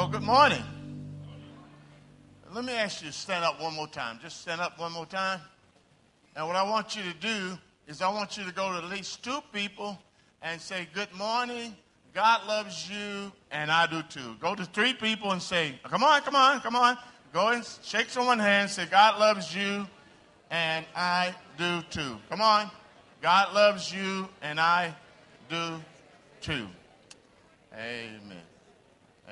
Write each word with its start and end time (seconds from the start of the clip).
Well, 0.00 0.08
good 0.08 0.22
morning. 0.22 0.62
Let 2.54 2.64
me 2.64 2.72
ask 2.72 3.02
you 3.02 3.08
to 3.08 3.12
stand 3.12 3.44
up 3.44 3.60
one 3.60 3.74
more 3.74 3.86
time. 3.86 4.18
Just 4.22 4.40
stand 4.40 4.62
up 4.62 4.78
one 4.78 4.92
more 4.92 5.04
time. 5.04 5.42
And 6.34 6.46
what 6.46 6.56
I 6.56 6.62
want 6.62 6.96
you 6.96 7.02
to 7.02 7.12
do 7.18 7.58
is 7.86 8.00
I 8.00 8.08
want 8.08 8.38
you 8.38 8.44
to 8.44 8.50
go 8.50 8.72
to 8.72 8.78
at 8.78 8.84
least 8.84 9.22
two 9.22 9.40
people 9.52 9.98
and 10.40 10.58
say, 10.58 10.88
Good 10.94 11.12
morning, 11.12 11.76
God 12.14 12.48
loves 12.48 12.88
you, 12.90 13.30
and 13.50 13.70
I 13.70 13.86
do 13.86 14.00
too. 14.04 14.36
Go 14.40 14.54
to 14.54 14.64
three 14.64 14.94
people 14.94 15.32
and 15.32 15.42
say, 15.42 15.78
Come 15.84 16.02
on, 16.02 16.22
come 16.22 16.34
on, 16.34 16.60
come 16.60 16.76
on. 16.76 16.96
Go 17.34 17.48
and 17.48 17.62
shake 17.82 18.08
someone's 18.08 18.40
hand, 18.40 18.70
say, 18.70 18.86
God 18.86 19.20
loves 19.20 19.54
you, 19.54 19.86
and 20.50 20.86
I 20.96 21.34
do 21.58 21.82
too. 21.90 22.16
Come 22.30 22.40
on. 22.40 22.70
God 23.20 23.54
loves 23.54 23.92
you, 23.92 24.30
and 24.40 24.58
I 24.58 24.94
do 25.50 25.78
too. 26.40 26.68
Amen. 27.74 28.49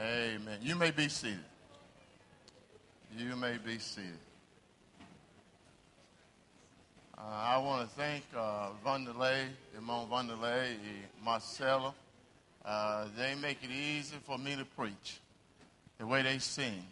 Amen. 0.01 0.59
You 0.63 0.77
may 0.77 0.93
be 0.93 1.09
seated. 1.09 1.41
You 3.17 3.35
may 3.35 3.57
be 3.57 3.79
seated. 3.81 4.13
Uh, 7.17 7.23
I 7.25 7.59
want 7.59 7.89
to 7.89 7.97
thank 7.97 8.23
uh, 8.37 8.69
Vanderlei, 8.87 9.47
Imon 9.77 10.09
Vanderlei, 10.09 10.77
Marcella. 11.25 11.93
Uh, 12.65 13.07
they 13.17 13.35
make 13.35 13.59
it 13.65 13.73
easy 13.73 14.15
for 14.25 14.39
me 14.39 14.55
to 14.55 14.65
preach 14.65 15.19
the 15.99 16.07
way 16.07 16.23
they 16.23 16.39
sing. 16.39 16.85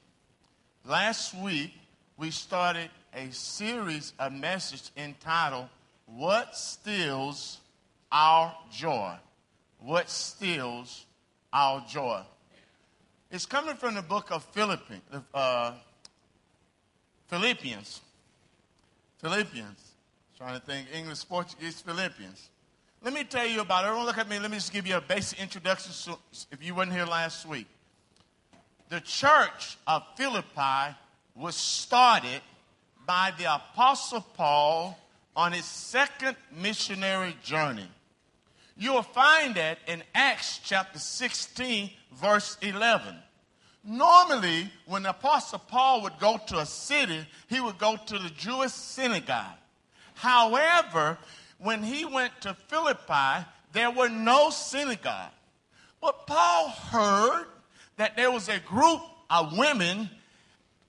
Last 0.84 1.32
week, 1.37 1.74
we 2.16 2.32
started 2.32 2.91
a 3.15 3.30
series 3.30 4.15
of 4.18 4.32
messages 4.32 4.91
entitled, 4.96 5.68
What 6.07 6.57
Steals 6.57 7.59
Our 8.10 8.52
Joy? 8.73 9.15
What 9.79 10.10
Steals 10.10 11.07
Our 11.52 11.84
Joy? 11.88 12.23
It's 13.37 13.45
coming 13.45 13.76
from 13.76 13.96
the 13.96 14.01
book 14.01 14.30
of 14.30 14.42
Philippians. 14.45 15.02
Uh, 15.34 15.73
Philippians. 17.26 18.01
Philippians. 19.18 19.92
Trying 20.38 20.59
to 20.59 20.65
think 20.65 20.88
English, 20.90 21.29
Portuguese, 21.29 21.82
Philippians. 21.82 22.48
Let 23.04 23.12
me 23.12 23.24
tell 23.24 23.46
you 23.46 23.60
about 23.60 23.84
it. 23.84 23.88
Everyone 23.88 24.07
look 24.07 24.16
at 24.16 24.26
me. 24.26 24.38
Let 24.38 24.51
me 24.51 24.57
just 24.57 24.73
give 24.73 24.87
you 24.87 24.96
a 24.96 25.02
basic 25.02 25.38
introduction 25.38 25.92
so 25.92 26.18
if 26.51 26.64
you 26.64 26.74
weren't 26.74 26.95
here 26.95 27.04
last 27.04 27.45
week. 27.45 27.66
The 28.88 29.01
church 29.01 29.76
of 29.87 30.02
Philippi 30.16 30.96
was 31.34 31.57
started 31.57 32.40
by 33.07 33.34
the 33.37 33.54
Apostle 33.54 34.24
Paul 34.34 34.98
on 35.37 35.52
his 35.52 35.66
second 35.66 36.38
missionary 36.59 37.37
journey. 37.45 37.90
You 38.79 38.95
will 38.95 39.02
find 39.02 39.57
that 39.57 39.76
in 39.87 40.02
Acts 40.14 40.59
chapter 40.64 40.98
16, 40.98 41.90
verse 42.14 42.57
11. 42.62 43.24
Normally, 43.87 44.68
when 44.87 45.04
the 45.04 45.10
Apostle 45.10 45.60
Paul 45.60 46.02
would 46.02 46.18
go 46.18 46.40
to 46.48 46.59
a 46.59 46.66
city, 46.66 47.24
he 47.48 47.60
would 47.60 47.79
go 47.79 47.96
to 47.96 48.18
the 48.18 48.30
Jewish 48.30 48.73
synagogue. 48.73 49.56
However, 50.15 51.16
when 51.59 51.84
he 51.84 52.04
went 52.04 52.32
to 52.40 52.54
Philippi, 52.66 53.46
there 53.73 53.92
were 53.92 54.09
no 54.09 54.51
synagogue. 54.51 55.30
But 56.01 56.26
Paul 56.26 56.68
heard 56.68 57.46
that 57.96 58.16
there 58.16 58.32
was 58.32 58.48
a 58.48 58.59
group 58.59 59.02
of 59.30 59.57
women 59.57 60.10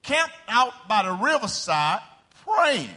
camped 0.01 0.33
out 0.47 0.87
by 0.87 1.03
the 1.03 1.11
riverside 1.11 2.01
praying. 2.45 2.89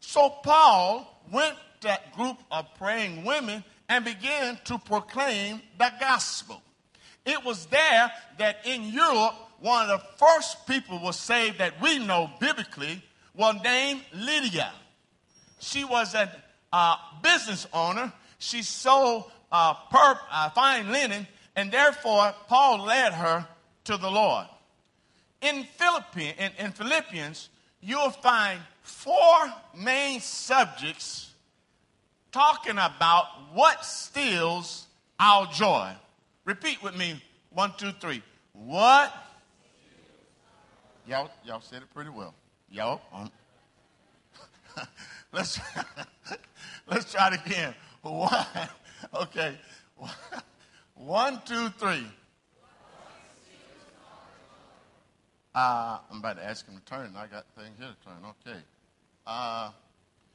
So 0.00 0.28
Paul 0.28 1.22
went 1.30 1.54
to 1.80 1.88
that 1.88 2.14
group 2.16 2.38
of 2.50 2.66
praying 2.78 3.24
women 3.24 3.62
and 3.88 4.04
began 4.04 4.58
to 4.64 4.78
proclaim 4.78 5.60
the 5.78 5.92
gospel. 6.00 6.60
It 7.24 7.44
was 7.44 7.66
there 7.66 8.12
that 8.38 8.66
in 8.66 8.84
Europe, 8.84 9.34
one 9.60 9.88
of 9.88 10.00
the 10.00 10.06
first 10.18 10.66
people 10.66 11.00
was 11.00 11.16
saved 11.16 11.58
that 11.58 11.80
we 11.80 11.98
know 11.98 12.30
biblically 12.38 13.02
was 13.34 13.56
named 13.62 14.02
Lydia. 14.12 14.70
She 15.58 15.84
was 15.84 16.14
a 16.14 16.30
uh, 16.72 16.96
business 17.22 17.66
owner. 17.72 18.12
She 18.38 18.62
sold 18.62 19.30
uh, 19.50 19.74
per, 19.90 20.18
uh, 20.30 20.50
fine 20.50 20.92
linen, 20.92 21.26
and 21.56 21.72
therefore 21.72 22.34
Paul 22.48 22.84
led 22.84 23.14
her 23.14 23.46
to 23.84 23.96
the 23.96 24.10
Lord. 24.10 24.46
In, 25.40 25.64
Philippi- 25.76 26.34
in, 26.38 26.50
in 26.58 26.72
Philippians, 26.72 27.48
you'll 27.80 28.10
find 28.10 28.60
four 28.82 29.52
main 29.76 30.20
subjects 30.20 31.30
talking 32.32 32.72
about 32.72 33.26
what 33.52 33.84
steals 33.84 34.86
our 35.18 35.46
joy. 35.46 35.92
Repeat 36.44 36.82
with 36.82 36.96
me 36.96 37.22
one, 37.50 37.72
two, 37.78 37.92
three. 37.92 38.22
What? 38.52 39.12
Y'all, 41.06 41.30
y'all 41.44 41.60
said 41.60 41.82
it 41.82 41.92
pretty 41.94 42.10
well. 42.10 42.34
Y'all, 42.70 43.00
um, 43.12 43.30
let's 45.32 45.60
let's 46.86 47.12
try 47.12 47.28
it 47.28 47.46
again. 47.46 47.74
One, 48.02 48.46
okay. 49.14 49.56
One, 50.94 51.40
two, 51.44 51.68
three. 51.70 52.06
Uh, 55.54 55.98
I'm 56.10 56.18
about 56.18 56.36
to 56.36 56.44
ask 56.44 56.66
him 56.66 56.76
to 56.76 56.84
turn. 56.84 57.14
I 57.16 57.26
got 57.26 57.46
things 57.56 57.78
here 57.78 57.88
to 57.88 58.08
turn. 58.08 58.34
Okay. 58.46 58.58
Uh, 59.26 59.70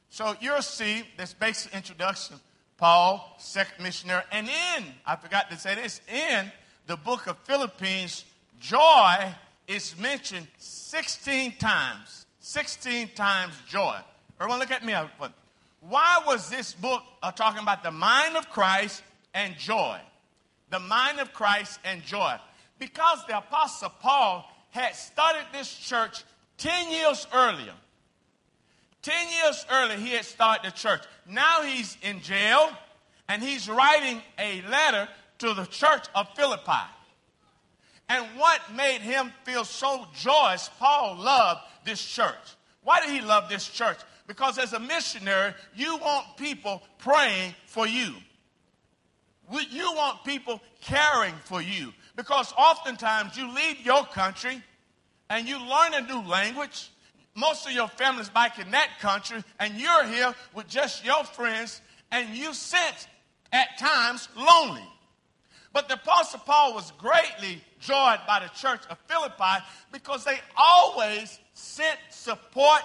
so 0.08 0.34
you'll 0.40 0.62
see 0.62 1.04
this 1.16 1.34
basic 1.34 1.74
introduction. 1.74 2.40
Paul, 2.80 3.36
second 3.38 3.82
missionary, 3.84 4.22
and 4.32 4.48
in 4.48 4.84
I 5.04 5.14
forgot 5.16 5.50
to 5.50 5.58
say 5.58 5.74
this 5.74 6.00
in 6.08 6.50
the 6.86 6.96
book 6.96 7.26
of 7.26 7.36
Philippians, 7.40 8.24
joy 8.58 9.34
is 9.68 9.96
mentioned 9.98 10.48
16 10.56 11.56
times. 11.58 12.24
16 12.40 13.10
times 13.14 13.52
joy. 13.68 13.98
Everyone, 14.40 14.58
look 14.60 14.70
at 14.70 14.82
me. 14.82 14.94
Why 15.80 16.22
was 16.26 16.48
this 16.48 16.72
book 16.72 17.02
uh, 17.22 17.30
talking 17.32 17.62
about 17.62 17.82
the 17.82 17.90
mind 17.90 18.38
of 18.38 18.48
Christ 18.48 19.02
and 19.34 19.58
joy? 19.58 19.98
The 20.70 20.80
mind 20.80 21.20
of 21.20 21.34
Christ 21.34 21.80
and 21.84 22.02
joy. 22.02 22.36
Because 22.78 23.18
the 23.28 23.36
Apostle 23.36 23.92
Paul 24.00 24.50
had 24.70 24.96
started 24.96 25.44
this 25.52 25.70
church 25.70 26.24
10 26.56 26.90
years 26.90 27.26
earlier. 27.34 27.74
10 29.02 29.14
years 29.44 29.66
earlier, 29.70 29.96
he 29.96 30.10
had 30.10 30.24
started 30.24 30.70
the 30.70 30.76
church. 30.76 31.02
Now 31.26 31.62
he's 31.62 31.96
in 32.02 32.20
jail 32.20 32.70
and 33.28 33.42
he's 33.42 33.68
writing 33.68 34.20
a 34.38 34.62
letter 34.62 35.08
to 35.38 35.54
the 35.54 35.64
church 35.66 36.06
of 36.14 36.28
Philippi. 36.36 36.86
And 38.08 38.26
what 38.36 38.60
made 38.74 39.00
him 39.00 39.32
feel 39.44 39.64
so 39.64 40.06
joyous, 40.14 40.68
Paul 40.78 41.16
loved 41.16 41.60
this 41.84 42.04
church. 42.04 42.34
Why 42.82 43.00
did 43.00 43.10
he 43.10 43.20
love 43.20 43.48
this 43.48 43.68
church? 43.68 43.98
Because 44.26 44.58
as 44.58 44.72
a 44.72 44.80
missionary, 44.80 45.54
you 45.74 45.96
want 45.98 46.36
people 46.36 46.82
praying 46.98 47.54
for 47.66 47.86
you. 47.86 48.14
You 49.70 49.92
want 49.94 50.24
people 50.24 50.60
caring 50.80 51.34
for 51.44 51.62
you. 51.62 51.92
Because 52.16 52.52
oftentimes 52.58 53.36
you 53.36 53.52
leave 53.54 53.84
your 53.84 54.04
country 54.04 54.62
and 55.28 55.48
you 55.48 55.58
learn 55.58 55.94
a 55.94 56.00
new 56.02 56.28
language. 56.28 56.90
Most 57.34 57.66
of 57.66 57.72
your 57.72 57.88
family's 57.88 58.28
back 58.28 58.58
in 58.58 58.70
that 58.72 58.98
country, 59.00 59.42
and 59.58 59.74
you're 59.74 60.04
here 60.04 60.34
with 60.54 60.68
just 60.68 61.04
your 61.04 61.24
friends, 61.24 61.80
and 62.10 62.36
you 62.36 62.52
sense 62.52 63.06
at 63.52 63.78
times 63.78 64.28
lonely. 64.36 64.86
But 65.72 65.88
the 65.88 65.94
Apostle 65.94 66.40
Paul 66.40 66.74
was 66.74 66.92
greatly 66.98 67.62
joyed 67.78 68.18
by 68.26 68.40
the 68.40 68.48
church 68.58 68.80
of 68.90 68.98
Philippi 69.06 69.64
because 69.92 70.24
they 70.24 70.40
always 70.56 71.38
sent 71.54 71.98
support. 72.10 72.82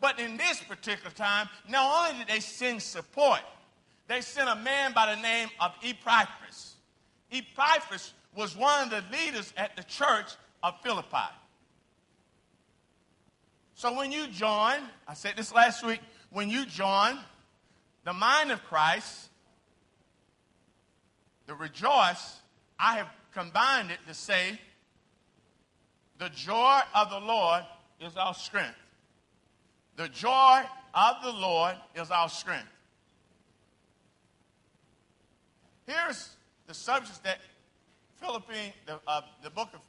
But 0.00 0.20
in 0.20 0.36
this 0.36 0.60
particular 0.60 1.10
time, 1.10 1.48
not 1.68 2.10
only 2.10 2.18
did 2.18 2.28
they 2.28 2.40
send 2.40 2.82
support, 2.82 3.40
they 4.08 4.20
sent 4.20 4.48
a 4.48 4.56
man 4.56 4.92
by 4.92 5.14
the 5.14 5.22
name 5.22 5.48
of 5.58 5.72
Epaphras. 5.82 6.74
Epaphras 7.32 8.12
was 8.34 8.54
one 8.54 8.84
of 8.84 8.90
the 8.90 9.02
leaders 9.16 9.54
at 9.56 9.74
the 9.74 9.82
church 9.84 10.32
of 10.62 10.74
Philippi. 10.82 11.16
So 13.76 13.94
when 13.94 14.10
you 14.10 14.26
join, 14.28 14.80
I 15.06 15.12
said 15.12 15.34
this 15.36 15.54
last 15.54 15.84
week, 15.84 16.00
when 16.30 16.48
you 16.48 16.64
join 16.64 17.18
the 18.04 18.14
mind 18.14 18.50
of 18.50 18.64
Christ, 18.64 19.28
the 21.46 21.54
rejoice, 21.54 22.38
I 22.80 22.96
have 22.96 23.08
combined 23.34 23.90
it 23.90 23.98
to 24.08 24.14
say, 24.14 24.58
the 26.18 26.30
joy 26.30 26.80
of 26.94 27.10
the 27.10 27.20
Lord 27.20 27.64
is 28.00 28.16
our 28.16 28.32
strength. 28.32 28.78
The 29.96 30.08
joy 30.08 30.62
of 30.94 31.16
the 31.22 31.32
Lord 31.32 31.76
is 31.94 32.10
our 32.10 32.30
strength. 32.30 32.64
Here's 35.86 36.30
the 36.66 36.72
subject 36.72 37.22
that 37.24 37.40
Philippine, 38.22 38.72
the, 38.86 38.98
uh, 39.06 39.20
the 39.42 39.50
book 39.50 39.68
of 39.74 39.80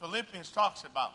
Philippians 0.00 0.52
talks 0.52 0.84
about. 0.84 1.10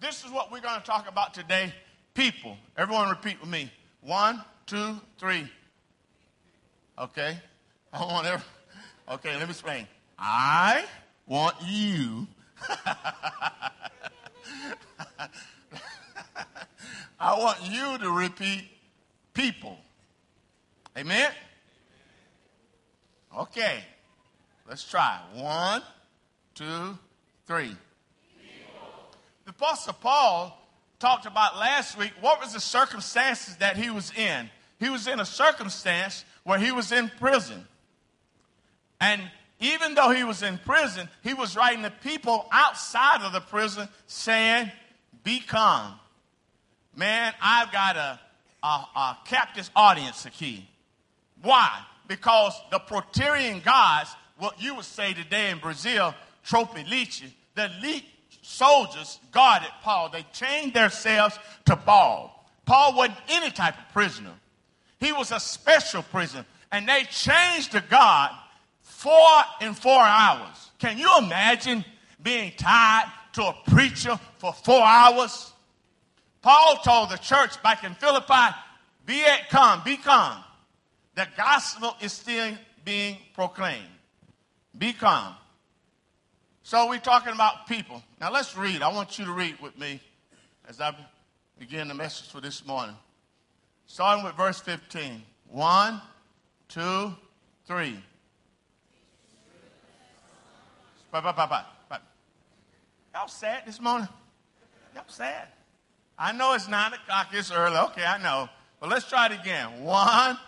This 0.00 0.24
is 0.24 0.30
what 0.30 0.50
we're 0.50 0.60
going 0.60 0.80
to 0.80 0.86
talk 0.86 1.08
about 1.08 1.34
today 1.34 1.72
people. 2.14 2.56
Everyone 2.76 3.08
repeat 3.08 3.40
with 3.40 3.50
me. 3.50 3.70
One, 4.00 4.42
two, 4.66 5.00
three. 5.18 5.48
Okay. 6.98 7.38
I 7.92 8.00
want 8.00 8.26
every, 8.26 8.44
okay, 9.10 9.36
let 9.36 9.42
me 9.42 9.50
explain. 9.50 9.86
I 10.18 10.84
want 11.26 11.56
you. 11.64 12.26
I 17.18 17.38
want 17.38 17.58
you 17.62 17.98
to 17.98 18.10
repeat 18.10 18.64
people. 19.32 19.78
Amen? 20.96 21.30
Okay. 23.36 23.84
Let's 24.68 24.88
try. 24.88 25.20
One, 25.34 25.82
two, 26.54 26.98
three. 27.46 27.76
The 29.44 29.50
Apostle 29.50 29.94
Paul 29.94 30.58
talked 30.98 31.26
about 31.26 31.58
last 31.58 31.98
week 31.98 32.12
what 32.20 32.40
was 32.40 32.52
the 32.52 32.60
circumstances 32.60 33.56
that 33.56 33.76
he 33.76 33.90
was 33.90 34.12
in. 34.16 34.48
He 34.78 34.88
was 34.88 35.06
in 35.06 35.20
a 35.20 35.26
circumstance 35.26 36.24
where 36.44 36.58
he 36.58 36.72
was 36.72 36.92
in 36.92 37.10
prison. 37.18 37.66
And 39.00 39.20
even 39.60 39.94
though 39.94 40.10
he 40.10 40.24
was 40.24 40.42
in 40.42 40.58
prison, 40.58 41.08
he 41.22 41.34
was 41.34 41.56
writing 41.56 41.82
to 41.82 41.90
people 41.90 42.46
outside 42.52 43.22
of 43.22 43.32
the 43.32 43.40
prison 43.40 43.88
saying, 44.06 44.70
Be 45.22 45.40
calm. 45.40 45.94
Man, 46.96 47.32
I've 47.42 47.72
got 47.72 47.96
a, 47.96 48.20
a, 48.62 48.66
a 48.66 49.18
captive 49.24 49.68
audience 49.74 50.26
key. 50.32 50.68
Why? 51.42 51.80
Because 52.08 52.54
the 52.70 52.78
Praetorian 52.78 53.60
guards, 53.60 54.14
what 54.38 54.60
you 54.62 54.74
would 54.74 54.84
say 54.84 55.12
today 55.12 55.50
in 55.50 55.58
Brazil, 55.58 56.14
tropeliche, 56.46 57.30
the 57.54 57.70
elite 57.78 58.04
soldiers 58.44 59.18
guarded 59.32 59.70
Paul. 59.82 60.10
They 60.10 60.24
chained 60.32 60.74
themselves 60.74 61.38
to 61.64 61.76
Paul. 61.76 62.30
Paul 62.66 62.96
wasn't 62.96 63.18
any 63.28 63.50
type 63.50 63.76
of 63.78 63.92
prisoner. 63.92 64.32
He 65.00 65.12
was 65.12 65.32
a 65.32 65.40
special 65.40 66.02
prisoner. 66.02 66.46
And 66.70 66.88
they 66.88 67.04
changed 67.04 67.72
to 67.72 67.82
God 67.88 68.30
four 68.82 69.28
in 69.60 69.74
four 69.74 70.00
hours. 70.00 70.70
Can 70.78 70.98
you 70.98 71.10
imagine 71.18 71.84
being 72.22 72.52
tied 72.56 73.10
to 73.34 73.44
a 73.44 73.56
preacher 73.68 74.18
for 74.38 74.52
four 74.52 74.82
hours? 74.82 75.52
Paul 76.42 76.76
told 76.84 77.10
the 77.10 77.16
church 77.16 77.62
back 77.62 77.84
in 77.84 77.94
Philippi, 77.94 78.54
be 79.06 79.24
at 79.24 79.48
calm, 79.50 79.82
be 79.84 79.96
calm. 79.96 80.42
The 81.14 81.26
gospel 81.36 81.96
is 82.00 82.12
still 82.12 82.54
being 82.84 83.16
proclaimed. 83.34 83.84
Be 84.76 84.92
calm. 84.92 85.34
So 86.66 86.88
we're 86.88 86.98
talking 86.98 87.34
about 87.34 87.66
people. 87.66 88.02
Now 88.22 88.32
let's 88.32 88.56
read. 88.56 88.80
I 88.80 88.88
want 88.88 89.18
you 89.18 89.26
to 89.26 89.32
read 89.32 89.60
with 89.60 89.78
me 89.78 90.00
as 90.66 90.80
I 90.80 90.96
begin 91.58 91.88
the 91.88 91.94
message 91.94 92.30
for 92.30 92.40
this 92.40 92.66
morning. 92.66 92.96
Starting 93.86 94.24
with 94.24 94.34
verse 94.34 94.60
15. 94.60 95.22
One, 95.50 96.00
two, 96.68 97.12
three. 97.66 97.98
Bye, 101.12 101.20
bye, 101.20 101.32
bye, 101.32 101.46
bye, 101.46 101.64
bye. 101.90 101.98
Y'all 103.14 103.28
sad 103.28 103.64
this 103.66 103.78
morning? 103.78 104.08
Y'all 104.94 105.04
sad? 105.06 105.48
I 106.18 106.32
know 106.32 106.54
it's 106.54 106.66
nine 106.66 106.94
o'clock, 106.94 107.28
it's 107.32 107.52
early. 107.52 107.76
Okay, 107.76 108.06
I 108.06 108.16
know. 108.22 108.48
But 108.80 108.88
let's 108.88 109.06
try 109.06 109.26
it 109.26 109.32
again. 109.38 109.84
One, 109.84 110.38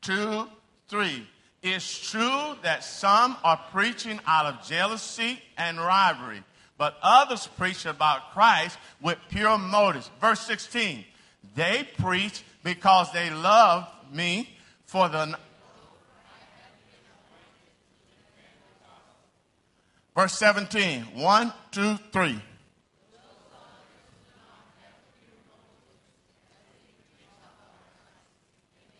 two, 0.00 0.48
three. 0.88 1.26
It's 1.68 2.10
true 2.10 2.54
that 2.62 2.84
some 2.84 3.36
are 3.42 3.60
preaching 3.72 4.20
out 4.24 4.46
of 4.46 4.64
jealousy 4.68 5.42
and 5.58 5.80
rivalry, 5.80 6.44
but 6.78 6.96
others 7.02 7.48
preach 7.58 7.86
about 7.86 8.30
Christ 8.30 8.78
with 9.02 9.18
pure 9.30 9.58
motives. 9.58 10.08
Verse 10.20 10.38
16. 10.42 11.04
They 11.56 11.88
preach 11.98 12.44
because 12.62 13.10
they 13.12 13.30
love 13.30 13.88
me 14.12 14.48
for 14.84 15.08
the 15.08 15.36
Verse 20.14 20.34
17. 20.34 21.02
One, 21.14 21.52
two, 21.72 21.96
three. 22.12 22.40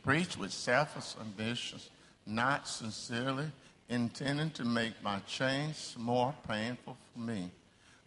Preach 0.03 0.37
with 0.37 0.53
selfish 0.53 1.15
ambitions, 1.21 1.91
not 2.27 2.67
sincerely 2.67 3.47
intending 3.89 4.51
to 4.51 4.65
make 4.65 5.01
my 5.03 5.21
change 5.21 5.95
more 5.97 6.35
painful 6.49 6.97
for 7.13 7.21
me. 7.21 7.51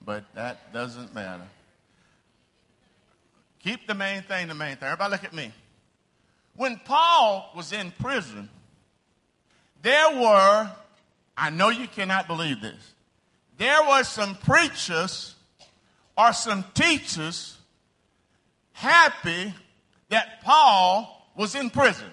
But 0.05 0.23
that 0.35 0.73
doesn't 0.73 1.13
matter. 1.13 1.47
Keep 3.63 3.87
the 3.87 3.93
main 3.93 4.21
thing 4.23 4.47
the 4.47 4.53
main 4.53 4.75
thing. 4.77 4.87
Everybody 4.87 5.11
look 5.11 5.23
at 5.23 5.33
me. 5.33 5.51
When 6.55 6.77
Paul 6.83 7.51
was 7.55 7.71
in 7.71 7.91
prison, 7.99 8.49
there 9.81 10.19
were, 10.19 10.71
I 11.37 11.49
know 11.49 11.69
you 11.69 11.87
cannot 11.87 12.27
believe 12.27 12.61
this, 12.61 12.93
there 13.57 13.81
were 13.83 14.03
some 14.03 14.35
preachers 14.35 15.35
or 16.17 16.33
some 16.33 16.65
teachers 16.73 17.57
happy 18.73 19.53
that 20.09 20.41
Paul 20.43 21.31
was 21.35 21.55
in 21.55 21.69
prison. 21.69 22.09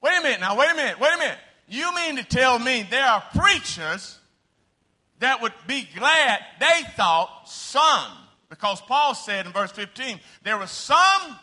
Wait 0.00 0.18
a 0.18 0.22
minute 0.22 0.40
now, 0.40 0.56
wait 0.56 0.70
a 0.70 0.74
minute, 0.74 1.00
wait 1.00 1.14
a 1.14 1.18
minute. 1.18 1.38
You 1.68 1.94
mean 1.94 2.16
to 2.16 2.24
tell 2.24 2.58
me 2.58 2.86
there 2.90 3.04
are 3.04 3.22
preachers 3.36 4.18
that 5.18 5.42
would 5.42 5.52
be 5.66 5.88
glad 5.96 6.40
they 6.60 6.82
thought 6.96 7.48
some, 7.48 8.12
because 8.48 8.80
Paul 8.82 9.14
said 9.14 9.46
in 9.46 9.52
verse 9.52 9.72
15, 9.72 10.20
there 10.42 10.56
were 10.56 10.66
some 10.66 11.36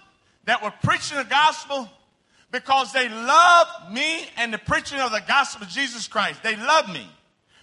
that 0.46 0.63
were 0.63 0.74
preaching 0.84 1.18
the 1.18 1.25
gospel 1.25 1.90
because 2.52 2.94
they 2.94 3.10
loved 3.10 3.92
me 3.92 4.25
and 4.38 4.54
the 4.54 4.57
preaching 4.57 5.00
of 5.00 5.12
the 5.12 5.22
gospel 5.28 5.63
of 5.63 5.69
Jesus 5.69 6.07
Christ. 6.07 6.42
They 6.42 6.56
loved 6.56 6.94
me. 6.94 7.07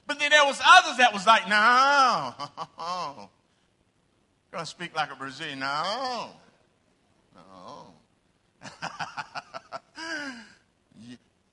But 0.07 0.19
then 0.19 0.31
there 0.31 0.45
was 0.45 0.61
others 0.65 0.99
that 0.99 1.13
was 1.15 1.27
like, 1.27 1.49
no. 1.49 2.35
Gonna 4.53 4.67
speak 4.67 4.95
like 4.95 5.11
a 5.11 5.17
Brazilian. 5.17 5.61
No. 5.61 6.29
No. 7.35 7.87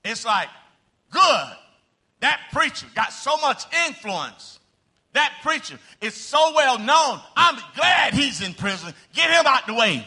it's 0.04 0.26
like, 0.26 0.50
good. 1.12 1.48
That 2.22 2.40
preacher 2.52 2.88
got 2.96 3.14
so 3.14 3.38
much 3.38 3.64
influence. 3.88 4.60
That 5.14 5.34
preacher 5.42 5.80
is 6.02 6.14
so 6.14 6.54
well 6.56 6.78
known. 6.78 7.20
I'm 7.36 7.58
glad 7.76 8.14
he's 8.14 8.42
in 8.42 8.54
prison. 8.54 8.94
Get 9.14 9.30
him 9.30 9.46
out 9.46 9.66
the 9.66 9.74
way. 9.74 10.06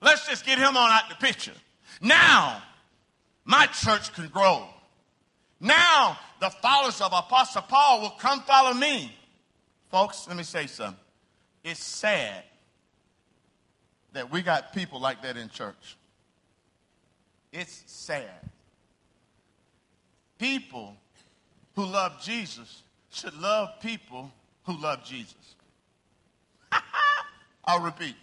Let's 0.00 0.26
just 0.28 0.44
get 0.46 0.58
him 0.58 0.76
on 0.76 0.90
out 0.90 1.08
the 1.08 1.16
picture. 1.16 1.52
Now, 2.00 2.62
my 3.44 3.66
church 3.66 4.12
can 4.12 4.28
grow. 4.28 4.66
Now, 5.60 6.18
the 6.40 6.50
followers 6.50 7.00
of 7.00 7.12
Apostle 7.12 7.62
Paul 7.62 8.02
will 8.02 8.10
come 8.10 8.40
follow 8.42 8.74
me. 8.74 9.14
Folks, 9.90 10.26
let 10.28 10.36
me 10.36 10.42
say 10.42 10.66
something. 10.66 10.96
It's 11.62 11.82
sad 11.82 12.42
that 14.12 14.30
we 14.30 14.42
got 14.42 14.72
people 14.72 15.00
like 15.00 15.22
that 15.22 15.36
in 15.36 15.48
church. 15.48 15.96
It's 17.54 17.84
sad. 17.86 18.50
People 20.38 20.96
who 21.76 21.86
love 21.86 22.20
Jesus 22.20 22.82
should 23.12 23.34
love 23.40 23.68
people 23.80 24.32
who 24.64 24.76
love 24.76 25.04
Jesus. 25.04 25.54
I'll 27.64 27.78
repeat. 27.78 28.16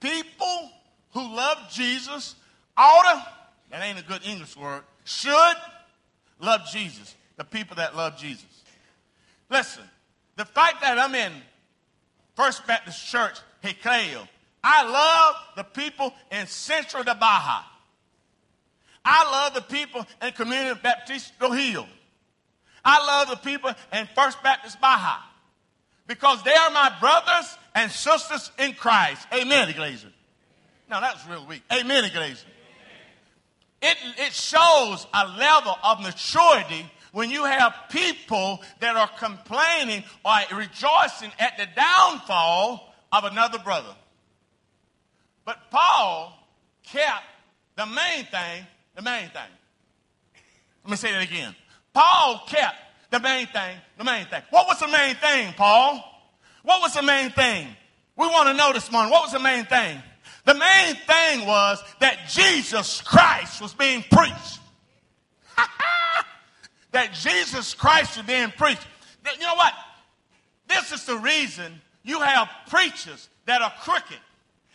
People 0.00 0.70
who 1.12 1.20
love 1.20 1.58
Jesus 1.70 2.34
ought 2.76 3.02
to, 3.02 3.26
that 3.70 3.84
ain't 3.84 4.00
a 4.00 4.02
good 4.02 4.26
English 4.26 4.56
word, 4.56 4.82
should 5.04 5.56
love 6.40 6.62
Jesus, 6.72 7.14
the 7.36 7.44
people 7.44 7.76
that 7.76 7.96
love 7.96 8.18
Jesus. 8.18 8.64
Listen, 9.48 9.84
the 10.34 10.44
fact 10.44 10.80
that 10.80 10.98
I'm 10.98 11.14
in 11.14 11.32
First 12.34 12.66
Baptist 12.66 13.06
Church, 13.06 13.38
Recreio, 13.62 14.26
I 14.64 14.90
love 14.90 15.36
the 15.54 15.62
people 15.62 16.12
in 16.32 16.48
Central 16.48 17.04
de 17.04 17.14
Baja. 17.14 17.62
I 19.04 19.30
love 19.30 19.54
the 19.54 19.62
people 19.62 20.06
in 20.22 20.32
Community 20.32 20.78
Baptist 20.82 21.32
Hill. 21.40 21.86
I 22.84 23.06
love 23.06 23.30
the 23.30 23.36
people 23.36 23.72
in 23.92 24.08
First 24.14 24.42
Baptist 24.42 24.80
Baja 24.80 25.18
because 26.06 26.42
they 26.42 26.54
are 26.54 26.70
my 26.70 26.92
brothers 27.00 27.56
and 27.74 27.90
sisters 27.90 28.50
in 28.58 28.74
Christ. 28.74 29.26
Amen, 29.32 29.68
Iglesia. 29.68 30.08
Now 30.88 31.00
that 31.00 31.14
was 31.14 31.26
real 31.28 31.46
weak. 31.46 31.62
Amen, 31.72 32.04
Iglesia. 32.04 32.46
It, 33.80 33.96
it 34.18 34.32
shows 34.32 35.06
a 35.12 35.26
level 35.38 35.76
of 35.82 36.00
maturity 36.00 36.86
when 37.12 37.30
you 37.30 37.44
have 37.44 37.74
people 37.90 38.60
that 38.80 38.96
are 38.96 39.10
complaining 39.18 40.04
or 40.24 40.38
rejoicing 40.56 41.30
at 41.38 41.58
the 41.58 41.66
downfall 41.76 42.94
of 43.12 43.24
another 43.24 43.58
brother. 43.58 43.94
But 45.44 45.58
Paul 45.70 46.38
kept 46.84 47.24
the 47.76 47.86
main 47.86 48.24
thing 48.26 48.66
the 48.94 49.02
main 49.02 49.28
thing. 49.28 49.42
Let 50.84 50.90
me 50.90 50.96
say 50.96 51.12
that 51.12 51.22
again. 51.22 51.54
Paul 51.92 52.42
kept 52.46 52.76
the 53.10 53.20
main 53.20 53.46
thing 53.46 53.76
the 53.98 54.10
main 54.10 54.26
thing. 54.26 54.42
What 54.50 54.66
was 54.66 54.80
the 54.80 54.88
main 54.88 55.14
thing, 55.16 55.52
Paul? 55.54 56.02
What 56.62 56.80
was 56.80 56.94
the 56.94 57.02
main 57.02 57.30
thing? 57.30 57.68
We 58.16 58.26
want 58.26 58.48
to 58.48 58.54
know 58.54 58.72
this 58.72 58.90
morning. 58.90 59.10
What 59.10 59.22
was 59.22 59.32
the 59.32 59.38
main 59.38 59.64
thing? 59.64 60.02
The 60.44 60.54
main 60.54 60.94
thing 60.94 61.46
was 61.46 61.82
that 62.00 62.28
Jesus 62.28 63.00
Christ 63.00 63.60
was 63.60 63.74
being 63.74 64.04
preached. 64.10 64.58
that 66.92 67.12
Jesus 67.14 67.74
Christ 67.74 68.16
was 68.16 68.26
being 68.26 68.50
preached. 68.50 68.86
You 69.24 69.46
know 69.46 69.54
what? 69.54 69.72
This 70.68 70.92
is 70.92 71.04
the 71.06 71.16
reason 71.16 71.80
you 72.02 72.20
have 72.20 72.48
preachers 72.68 73.28
that 73.46 73.62
are 73.62 73.72
crooked, 73.82 74.18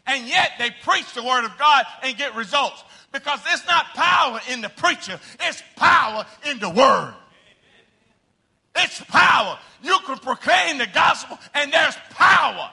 and 0.08 0.28
yet 0.28 0.52
they 0.58 0.72
preach 0.84 1.14
the 1.14 1.24
word 1.24 1.46
of 1.46 1.58
God 1.58 1.86
and 2.04 2.18
get 2.18 2.36
results. 2.36 2.84
Because 3.12 3.40
it's 3.52 3.66
not 3.68 3.86
power 3.94 4.40
in 4.52 4.62
the 4.62 4.70
preacher, 4.70 5.20
it's 5.42 5.62
power 5.76 6.26
in 6.50 6.60
the 6.60 6.70
word. 6.70 7.14
It's 8.76 9.02
power. 9.06 9.58
You 9.82 9.98
can 10.06 10.18
proclaim 10.20 10.78
the 10.78 10.88
gospel, 10.88 11.38
and 11.54 11.72
there's 11.72 11.96
power. 12.12 12.72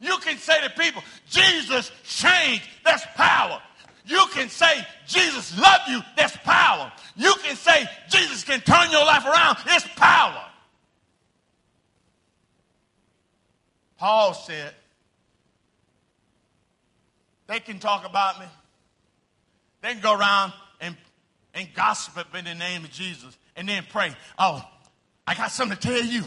You 0.00 0.16
can 0.18 0.36
say 0.36 0.60
to 0.62 0.70
people, 0.70 1.02
Jesus 1.30 1.90
changed. 2.04 2.68
There's 2.84 3.04
power. 3.14 3.60
You 4.06 4.22
can 4.32 4.48
say, 4.48 4.86
Jesus 5.06 5.56
loved 5.58 5.88
you. 5.88 6.00
There's 6.16 6.36
power. 6.38 6.92
You 7.16 7.32
can 7.42 7.56
say, 7.56 7.88
Jesus 8.08 8.44
can 8.44 8.60
turn 8.60 8.90
your 8.90 9.04
life 9.04 9.24
around. 9.24 9.58
It's 9.66 9.86
power. 9.96 10.44
Paul 13.96 14.34
said, 14.34 14.74
they 17.46 17.60
can 17.60 17.78
talk 17.78 18.06
about 18.06 18.40
me. 18.40 18.46
They 19.82 19.92
can 19.92 20.00
go 20.00 20.14
around 20.14 20.52
and, 20.80 20.96
and 21.52 21.68
gossip 21.74 22.26
in 22.36 22.44
the 22.44 22.54
name 22.54 22.84
of 22.84 22.90
Jesus 22.90 23.36
and 23.56 23.68
then 23.68 23.84
pray. 23.88 24.14
Oh, 24.38 24.62
I 25.26 25.34
got 25.34 25.50
something 25.50 25.76
to 25.76 25.88
tell 25.88 26.02
you. 26.02 26.24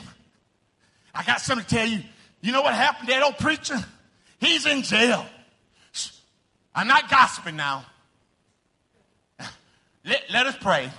I 1.13 1.23
got 1.23 1.41
something 1.41 1.65
to 1.65 1.75
tell 1.75 1.87
you. 1.87 2.01
You 2.41 2.51
know 2.51 2.61
what 2.61 2.75
happened 2.75 3.07
to 3.09 3.13
that 3.13 3.23
old 3.23 3.37
preacher? 3.37 3.77
He's 4.39 4.65
in 4.65 4.83
jail. 4.83 5.25
I'm 6.75 6.87
not 6.87 7.09
gossiping 7.09 7.55
now. 7.55 7.85
Let, 10.05 10.23
let 10.31 10.45
us 10.45 10.55
pray. 10.61 10.89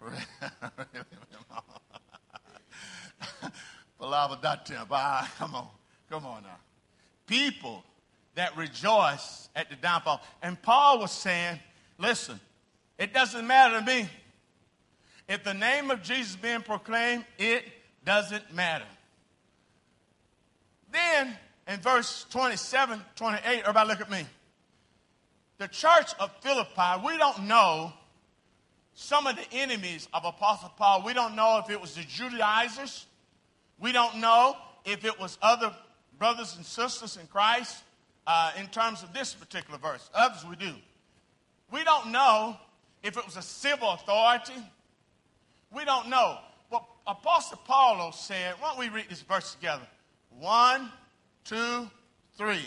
Ah, 4.92 5.32
come 5.38 5.54
on. 5.54 5.68
Come 6.08 6.26
on 6.26 6.42
now. 6.42 6.56
People 7.26 7.84
that 8.34 8.56
rejoice 8.56 9.48
at 9.56 9.68
the 9.70 9.76
downfall. 9.76 10.20
And 10.42 10.60
Paul 10.60 11.00
was 11.00 11.10
saying, 11.10 11.58
listen, 11.98 12.40
it 12.98 13.12
doesn't 13.12 13.46
matter 13.46 13.80
to 13.80 13.84
me. 13.84 14.08
If 15.28 15.44
the 15.44 15.54
name 15.54 15.90
of 15.90 16.02
Jesus 16.02 16.36
being 16.36 16.62
proclaimed, 16.62 17.24
it 17.38 17.64
doesn't 18.04 18.52
matter. 18.54 18.86
Then 20.92 21.36
in 21.68 21.80
verse 21.80 22.26
27, 22.30 23.00
28, 23.16 23.60
everybody 23.60 23.88
look 23.88 24.00
at 24.00 24.10
me. 24.10 24.24
The 25.58 25.68
church 25.68 26.12
of 26.18 26.30
Philippi, 26.40 27.06
we 27.06 27.16
don't 27.16 27.44
know 27.46 27.92
some 28.94 29.26
of 29.26 29.36
the 29.36 29.46
enemies 29.52 30.08
of 30.12 30.24
Apostle 30.24 30.72
Paul. 30.76 31.02
We 31.04 31.14
don't 31.14 31.36
know 31.36 31.60
if 31.64 31.70
it 31.70 31.80
was 31.80 31.94
the 31.94 32.02
Judaizers. 32.02 33.06
We 33.78 33.92
don't 33.92 34.16
know 34.16 34.56
if 34.84 35.04
it 35.04 35.18
was 35.20 35.38
other 35.40 35.72
brothers 36.18 36.56
and 36.56 36.66
sisters 36.66 37.16
in 37.16 37.26
Christ 37.28 37.82
uh, 38.30 38.52
in 38.60 38.68
terms 38.68 39.02
of 39.02 39.12
this 39.12 39.34
particular 39.34 39.76
verse. 39.76 40.08
Others 40.14 40.46
we 40.48 40.54
do. 40.54 40.72
We 41.72 41.82
don't 41.82 42.12
know 42.12 42.56
if 43.02 43.16
it 43.16 43.26
was 43.26 43.36
a 43.36 43.42
civil 43.42 43.90
authority. 43.90 44.54
We 45.74 45.84
don't 45.84 46.08
know. 46.08 46.38
But 46.70 46.84
Apostle 47.08 47.58
Paul 47.66 48.12
said, 48.12 48.54
why 48.60 48.68
don't 48.68 48.78
we 48.78 48.88
read 48.88 49.06
this 49.08 49.22
verse 49.22 49.52
together? 49.52 49.82
One, 50.38 50.92
two, 51.44 51.90
three. 52.38 52.62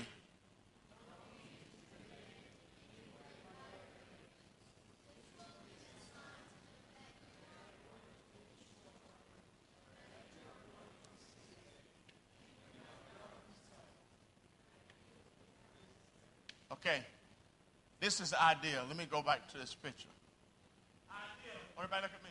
Okay, 16.85 17.01
this 18.01 18.19
is 18.19 18.31
the 18.31 18.43
ideal. 18.43 18.81
Let 18.89 18.97
me 18.97 19.07
go 19.09 19.21
back 19.21 19.49
to 19.53 19.57
this 19.57 19.73
picture. 19.73 20.09
Ideal, 21.09 21.61
everybody 21.77 22.01
look 22.01 22.11
at 22.11 22.23
me. 22.23 22.29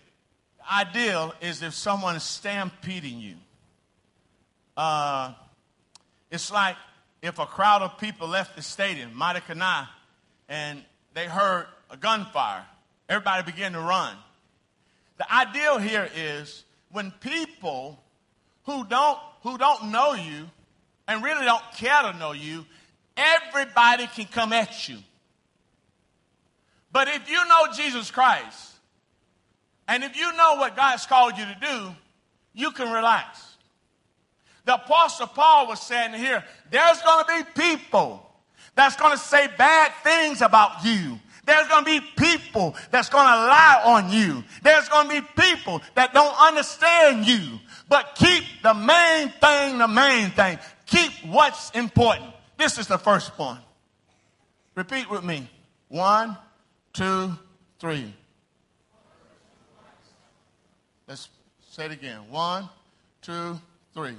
The 0.59 0.75
ideal 0.75 1.35
is 1.41 1.63
if 1.63 1.73
someone 1.73 2.17
is 2.17 2.23
stampeding 2.23 3.19
you. 3.19 3.37
Uh, 4.77 5.33
it's 6.31 6.53
like 6.53 6.77
if 7.23 7.39
a 7.39 7.47
crowd 7.47 7.81
of 7.81 7.97
people 7.97 8.29
left 8.29 8.55
the 8.55 8.61
stadium, 8.61 9.13
Maracana, 9.15 9.89
and 10.51 10.85
they 11.15 11.25
heard 11.25 11.65
a 11.91 11.97
gunfire, 11.97 12.67
everybody 13.09 13.51
began 13.51 13.73
to 13.73 13.81
run. 13.81 14.15
The 15.17 15.33
ideal 15.33 15.79
here 15.79 16.11
is 16.15 16.65
when 16.91 17.11
people 17.21 17.99
who 18.65 18.85
don't, 18.85 19.19
who 19.45 19.57
don't 19.57 19.91
know 19.91 20.13
you 20.13 20.51
and 21.09 21.25
really 21.25 21.47
don't 21.47 21.65
care 21.75 22.03
to 22.03 22.19
know 22.19 22.33
you, 22.33 22.67
everybody 23.17 24.07
can 24.07 24.27
come 24.27 24.53
at 24.53 24.89
you. 24.89 24.99
But 26.93 27.09
if 27.09 27.29
you 27.29 27.47
know 27.49 27.69
Jesus 27.75 28.11
Christ, 28.11 28.73
and 29.89 30.05
if 30.05 30.17
you 30.17 30.33
know 30.37 30.57
what 30.57 30.77
God's 30.77 31.07
called 31.07 31.37
you 31.37 31.45
to 31.45 31.57
do, 31.61 31.95
you 32.55 32.71
can 32.73 32.93
relax. 32.93 33.57
The 34.65 34.75
Apostle 34.75 35.27
Paul 35.27 35.67
was 35.67 35.81
saying 35.81 36.15
here, 36.15 36.45
there's 36.71 37.03
going 37.03 37.25
to 37.25 37.45
be 37.45 37.63
people 37.63 38.29
that's 38.75 38.97
going 38.97 39.13
to 39.13 39.19
say 39.19 39.49
bad 39.59 39.93
things 40.05 40.41
about 40.41 40.85
you. 40.85 41.19
There's 41.45 41.67
going 41.67 41.85
to 41.85 42.01
be 42.01 42.07
people 42.17 42.77
that's 42.91 43.09
going 43.09 43.27
to 43.27 43.35
lie 43.35 43.83
on 43.85 44.13
you. 44.13 44.45
There's 44.63 44.89
going 44.89 45.09
to 45.09 45.21
be 45.21 45.27
people 45.37 45.83
that 45.97 46.15
don't 46.15 46.35
understand 46.41 47.27
you. 47.27 47.59
But 47.89 48.15
keep 48.15 48.45
the 48.63 48.75
main 48.75 49.29
thing 49.41 49.79
the 49.79 49.89
main 49.89 50.31
thing. 50.31 50.59
Keep 50.87 51.11
what's 51.27 51.71
important. 51.73 52.33
This 52.63 52.79
is 52.79 52.87
the 52.87 52.97
first 52.97 53.37
one. 53.37 53.59
Repeat 54.77 55.11
with 55.11 55.25
me. 55.25 55.51
One, 55.89 56.39
two, 56.93 57.33
three. 57.81 58.15
Let's 61.09 61.29
say 61.71 61.87
it 61.87 61.91
again. 61.91 62.21
One, 62.31 62.69
two, 63.21 63.61
three. 63.95 64.15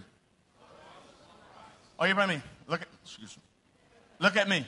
Oh, 1.98 2.04
you 2.04 2.14
by 2.16 2.26
me? 2.26 2.42
Look 2.68 2.82
at, 2.82 2.90
excuse 3.02 3.38
me. 3.38 3.44
Look 4.20 4.36
at 4.36 4.50
me. 4.50 4.68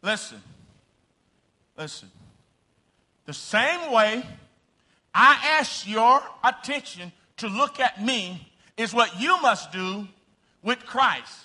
Listen. 0.00 0.40
Listen. 1.76 2.12
The 3.24 3.34
same 3.34 3.90
way 3.90 4.24
I 5.12 5.56
ask 5.58 5.88
your 5.88 6.22
attention 6.44 7.10
to 7.38 7.48
look 7.48 7.80
at 7.80 8.00
me 8.00 8.52
is 8.76 8.94
what 8.94 9.20
you 9.20 9.42
must 9.42 9.72
do 9.72 10.06
with 10.62 10.86
Christ. 10.86 11.40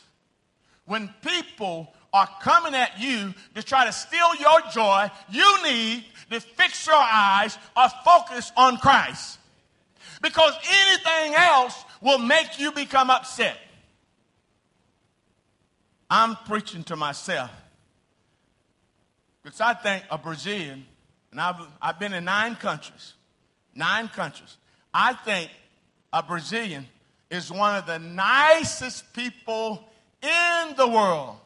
When 0.88 1.14
people 1.22 1.94
are 2.14 2.30
coming 2.42 2.74
at 2.74 3.00
you 3.00 3.34
to 3.56 3.62
try 3.62 3.86
to 3.86 3.92
steal 3.92 4.36
your 4.40 4.62
joy, 4.72 5.10
you 5.30 5.64
need 5.64 6.06
to 6.32 6.40
fix 6.40 6.88
your 6.88 6.96
eyes 6.96 7.58
or 7.76 7.90
focus 8.04 8.52
on 8.56 8.78
Christ. 8.78 9.38
Because 10.22 10.54
anything 10.86 11.36
else 11.36 11.84
will 12.02 12.18
make 12.18 12.58
you 12.58 12.72
become 12.72 13.10
upset. 13.10 13.58
I'm 16.10 16.38
preaching 16.48 16.84
to 16.86 16.96
myself. 16.96 17.52
Because 19.44 19.60
I 19.60 19.74
think 19.74 20.06
a 20.10 20.18
Brazilian, 20.18 20.86
and 21.32 21.42
I've, 21.42 21.56
I've 21.82 22.00
been 22.00 22.14
in 22.14 22.24
nine 22.24 22.56
countries, 22.56 23.14
nine 23.76 24.08
countries. 24.08 24.58
I 24.94 25.14
think 25.14 25.52
a 26.14 26.24
Brazilian 26.24 26.88
is 27.30 27.52
one 27.52 27.76
of 27.76 27.86
the 27.86 28.00
nicest 28.00 29.14
people 29.14 29.87
in 30.22 30.76
the 30.76 30.88
world 30.88 31.38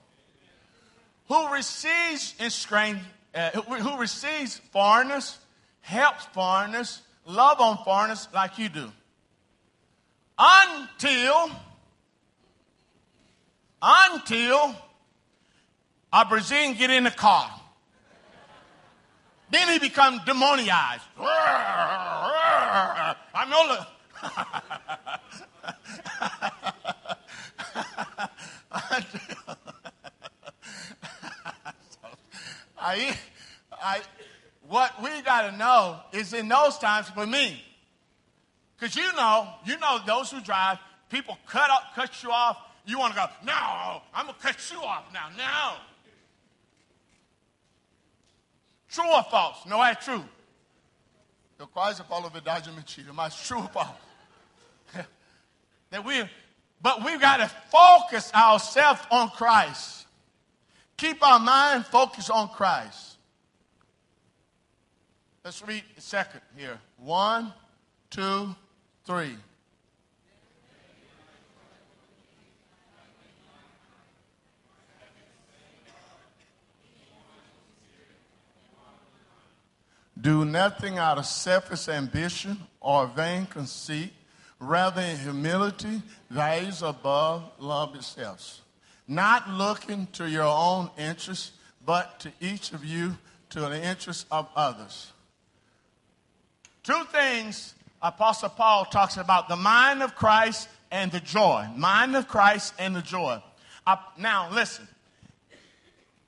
who 1.27 1.53
receives 1.53 2.35
strange, 2.49 2.99
uh, 3.33 3.49
who 3.51 3.97
receives 3.97 4.57
foreigners, 4.71 5.37
helps 5.81 6.25
foreigners, 6.27 7.01
love 7.25 7.59
on 7.61 7.77
foreigners 7.83 8.27
like 8.33 8.57
you 8.57 8.69
do. 8.69 8.91
Until 10.37 11.51
until 13.81 14.75
a 16.13 16.25
Brazilian 16.25 16.73
get 16.73 16.89
in 16.89 17.05
the 17.05 17.11
car. 17.11 17.49
Then 19.49 19.67
he 19.69 19.79
become 19.79 20.19
demoniaized. 20.19 21.01
I 23.33 23.45
know 23.49 23.67
the. 23.75 23.87
I, 32.81 33.15
I, 33.81 34.01
what 34.67 35.01
we 35.01 35.21
got 35.21 35.51
to 35.51 35.57
know 35.57 35.99
is 36.11 36.33
in 36.33 36.47
those 36.47 36.77
times 36.79 37.09
for 37.09 37.25
me, 37.25 37.63
because 38.77 38.95
you 38.95 39.13
know, 39.13 39.47
you 39.65 39.77
know 39.77 39.99
those 40.05 40.31
who 40.31 40.41
drive, 40.41 40.79
people 41.09 41.37
cut 41.45 41.69
up, 41.69 41.93
cut 41.95 42.23
you 42.23 42.31
off, 42.31 42.57
you 42.85 42.97
want 42.97 43.13
to 43.13 43.19
go, 43.19 43.25
no, 43.45 44.01
I'm 44.13 44.25
going 44.25 44.35
to 44.35 44.41
cut 44.41 44.71
you 44.71 44.81
off 44.81 45.05
now. 45.13 45.29
No. 45.37 45.77
True 48.89 49.13
or 49.13 49.23
false? 49.23 49.65
No, 49.67 49.77
that's 49.77 50.03
true. 50.03 50.23
Eu 51.59 51.67
quase 51.67 52.01
a 52.01 52.29
verdade 52.29 52.71
mentira, 52.71 53.13
mas 53.13 53.35
true 53.35 53.67
Paulo. 53.71 53.95
that 55.91 56.03
we, 56.03 56.27
but 56.81 57.05
we've 57.05 57.21
got 57.21 57.37
to 57.37 57.47
focus 57.69 58.33
ourselves 58.33 59.01
on 59.11 59.29
Christ. 59.29 60.00
Keep 61.01 61.25
our 61.25 61.39
mind 61.39 61.83
focused 61.87 62.29
on 62.29 62.47
Christ. 62.49 63.15
Let's 65.43 65.59
read 65.65 65.81
the 65.95 66.01
second 66.01 66.41
here. 66.55 66.79
One, 66.97 67.51
two, 68.11 68.55
three. 69.03 69.35
Do 80.21 80.45
nothing 80.45 80.99
out 80.99 81.17
of 81.17 81.25
selfish 81.25 81.87
ambition 81.87 82.59
or 82.79 83.07
vain 83.07 83.47
conceit, 83.47 84.13
rather 84.59 85.01
in 85.01 85.17
humility, 85.17 86.03
rise 86.29 86.83
above 86.83 87.53
love 87.57 87.95
itself. 87.95 88.61
Not 89.07 89.49
looking 89.49 90.07
to 90.13 90.29
your 90.29 90.43
own 90.43 90.89
interests, 90.97 91.51
but 91.85 92.19
to 92.21 92.31
each 92.39 92.71
of 92.71 92.85
you 92.85 93.17
to 93.49 93.61
the 93.61 93.83
interest 93.83 94.25
of 94.31 94.47
others. 94.55 95.11
Two 96.83 97.03
things 97.11 97.75
Apostle 98.01 98.49
Paul 98.49 98.85
talks 98.85 99.17
about 99.17 99.47
the 99.47 99.55
mind 99.55 100.01
of 100.01 100.15
Christ 100.15 100.67
and 100.89 101.11
the 101.11 101.19
joy. 101.19 101.67
Mind 101.75 102.15
of 102.15 102.27
Christ 102.27 102.73
and 102.79 102.95
the 102.95 103.01
joy. 103.01 103.41
Uh, 103.85 103.97
now, 104.17 104.49
listen. 104.51 104.87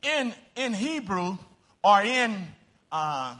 In, 0.03 0.34
in 0.56 0.74
Hebrew 0.74 1.38
or 1.84 2.01
in 2.01 2.48
uh, 2.92 3.36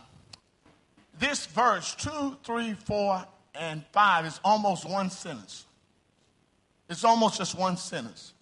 this 1.20 1.46
verse, 1.46 1.94
2, 1.96 2.38
3, 2.44 2.74
4, 2.74 3.26
and 3.56 3.84
5, 3.92 4.26
is 4.26 4.40
almost 4.44 4.90
one 4.90 5.12
sentence. 5.12 5.66
It's 6.90 7.04
almost 7.04 7.38
just 7.38 7.56
one 7.58 7.78
sentence. 7.78 8.34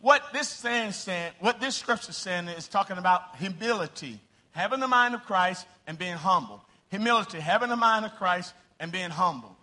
What 0.00 0.22
this 0.32 0.48
saying, 0.48 0.92
saying 0.92 1.32
what 1.40 1.60
this 1.60 1.76
scripture 1.76 2.12
saying 2.12 2.48
is 2.48 2.68
talking 2.68 2.96
about 2.96 3.36
humility, 3.36 4.18
having 4.52 4.80
the 4.80 4.88
mind 4.88 5.14
of 5.14 5.24
Christ 5.24 5.66
and 5.86 5.98
being 5.98 6.16
humble. 6.16 6.64
Humility, 6.90 7.38
having 7.38 7.68
the 7.68 7.76
mind 7.76 8.04
of 8.06 8.14
Christ 8.16 8.54
and 8.78 8.90
being 8.90 9.10
humble. 9.10 9.54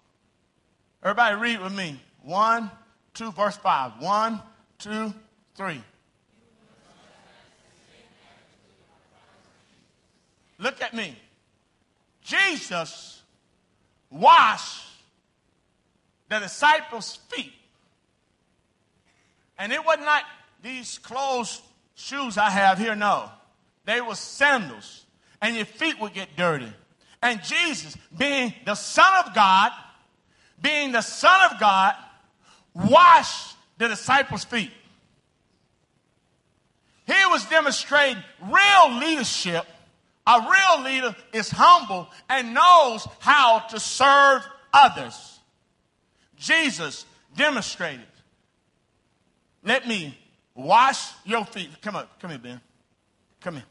Everybody 1.04 1.36
read 1.36 1.62
with 1.62 1.74
me. 1.74 2.00
One, 2.22 2.70
two, 3.14 3.32
verse 3.32 3.58
five. 3.58 3.94
One, 4.00 4.42
two, 4.78 5.14
three. 5.56 5.82
Look 10.60 10.82
at 10.82 10.94
me. 10.94 11.16
Jesus 12.24 13.22
washed 14.10 14.86
the 16.30 16.40
disciples' 16.40 17.20
feet. 17.30 17.54
And 19.58 19.72
it 19.72 19.84
was 19.84 19.98
not 20.00 20.24
these 20.62 20.98
closed 21.00 21.62
shoes 21.96 22.38
I 22.38 22.50
have 22.50 22.78
here, 22.78 22.96
no. 22.96 23.30
They 23.86 24.02
were 24.02 24.16
sandals. 24.16 25.06
And 25.42 25.56
your 25.56 25.66
feet 25.66 26.00
would 26.00 26.14
get 26.14 26.36
dirty. 26.36 26.72
And 27.22 27.44
Jesus, 27.44 27.98
being 28.16 28.54
the 28.66 28.76
Son 28.76 29.26
of 29.26 29.34
God, 29.34 29.72
being 30.62 30.92
the 30.92 31.02
Son 31.02 31.52
of 31.52 31.60
God, 31.60 31.96
washed 32.74 33.56
the 33.78 33.88
disciples' 33.88 34.44
feet. 34.44 34.72
He 37.06 37.26
was 37.30 37.46
demonstrating 37.46 38.22
real 38.42 39.00
leadership 39.00 39.66
a 40.28 40.42
real 40.42 40.84
leader 40.84 41.16
is 41.32 41.50
humble 41.50 42.10
and 42.30 42.54
knows 42.54 43.08
how 43.20 43.60
to 43.60 43.80
serve 43.80 44.46
others. 44.74 45.40
Jesus 46.36 47.06
demonstrated. 47.38 48.06
Let 49.68 49.88
me 49.88 50.18
wash 50.56 51.12
your 51.26 51.46
feet. 51.46 51.70
Come 51.82 51.96
up, 51.96 52.20
come 52.20 52.32
here, 52.32 52.40
Ben. 52.40 52.62
Come 53.42 53.56
here. 53.56 53.66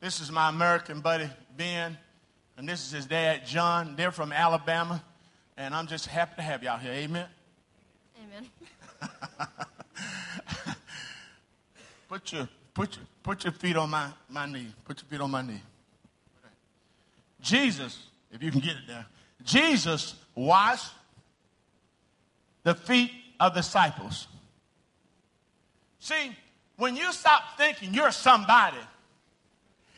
This 0.00 0.20
is 0.20 0.30
my 0.30 0.48
American 0.48 1.00
buddy, 1.00 1.28
Ben, 1.56 1.98
and 2.56 2.68
this 2.68 2.86
is 2.86 2.92
his 2.92 3.06
dad, 3.06 3.44
John. 3.46 3.94
They're 3.96 4.12
from 4.12 4.32
Alabama, 4.32 5.02
and 5.56 5.74
I'm 5.74 5.88
just 5.88 6.06
happy 6.06 6.36
to 6.36 6.42
have 6.42 6.62
y'all 6.62 6.78
here. 6.78 6.92
Amen. 6.92 7.26
Amen. 8.22 8.46
Put 12.08 12.32
your 12.32 12.48
Put 12.78 12.94
your, 12.94 13.04
put 13.24 13.42
your 13.42 13.52
feet 13.52 13.76
on 13.76 13.90
my, 13.90 14.08
my 14.28 14.46
knee. 14.46 14.68
Put 14.84 15.02
your 15.02 15.08
feet 15.08 15.20
on 15.20 15.32
my 15.32 15.42
knee. 15.42 15.60
Jesus, 17.40 17.98
if 18.30 18.40
you 18.40 18.52
can 18.52 18.60
get 18.60 18.76
it 18.76 18.86
there, 18.86 19.04
Jesus 19.42 20.14
washed 20.36 20.92
the 22.62 22.76
feet 22.76 23.10
of 23.40 23.52
disciples. 23.52 24.28
See, 26.08 26.36
when 26.76 26.96
you 26.96 27.12
stop 27.12 27.56
thinking 27.56 27.94
you're 27.94 28.12
somebody 28.12 28.78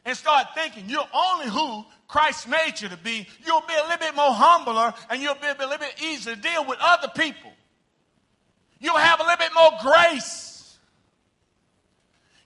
and 0.04 0.16
start 0.16 0.48
thinking 0.54 0.88
you're 0.88 1.08
only 1.14 1.46
who 1.48 1.84
Christ 2.08 2.48
made 2.48 2.80
you 2.80 2.88
to 2.88 2.96
be, 2.96 3.26
you'll 3.46 3.60
be 3.62 3.74
a 3.74 3.82
little 3.82 3.98
bit 3.98 4.16
more 4.16 4.32
humbler 4.32 4.92
and 5.08 5.22
you'll 5.22 5.34
be 5.34 5.46
a 5.46 5.56
little 5.58 5.78
bit 5.78 5.94
easier 6.02 6.34
to 6.34 6.40
deal 6.40 6.66
with 6.66 6.78
other 6.80 7.08
people. 7.08 7.52
You'll 8.80 8.96
have 8.96 9.20
a 9.20 9.22
little 9.22 9.38
bit 9.38 9.52
more 9.54 9.70
grace 9.82 10.50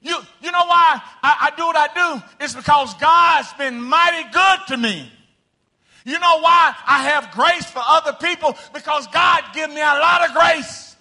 you, 0.05 0.21
you 0.43 0.53
know 0.53 0.67
why 0.67 1.01
I, 1.23 1.51
I 1.51 1.57
do 1.57 1.65
what 1.65 1.77
I 1.77 1.89
do? 2.19 2.23
It's 2.39 2.55
because 2.55 2.93
God's 2.95 3.51
been 3.55 3.81
mighty 3.81 4.31
good 4.31 4.59
to 4.69 4.77
me. 4.77 5.11
You 6.05 6.19
know 6.19 6.41
why 6.41 6.75
I 6.87 7.05
have 7.05 7.31
grace 7.31 7.65
for 7.71 7.81
other 7.83 8.13
people? 8.13 8.55
Because 8.75 9.07
God 9.07 9.43
gives 9.55 9.75
me 9.75 9.81
a 9.81 9.85
lot 9.85 10.29
of 10.29 10.37
grace. 10.37 10.94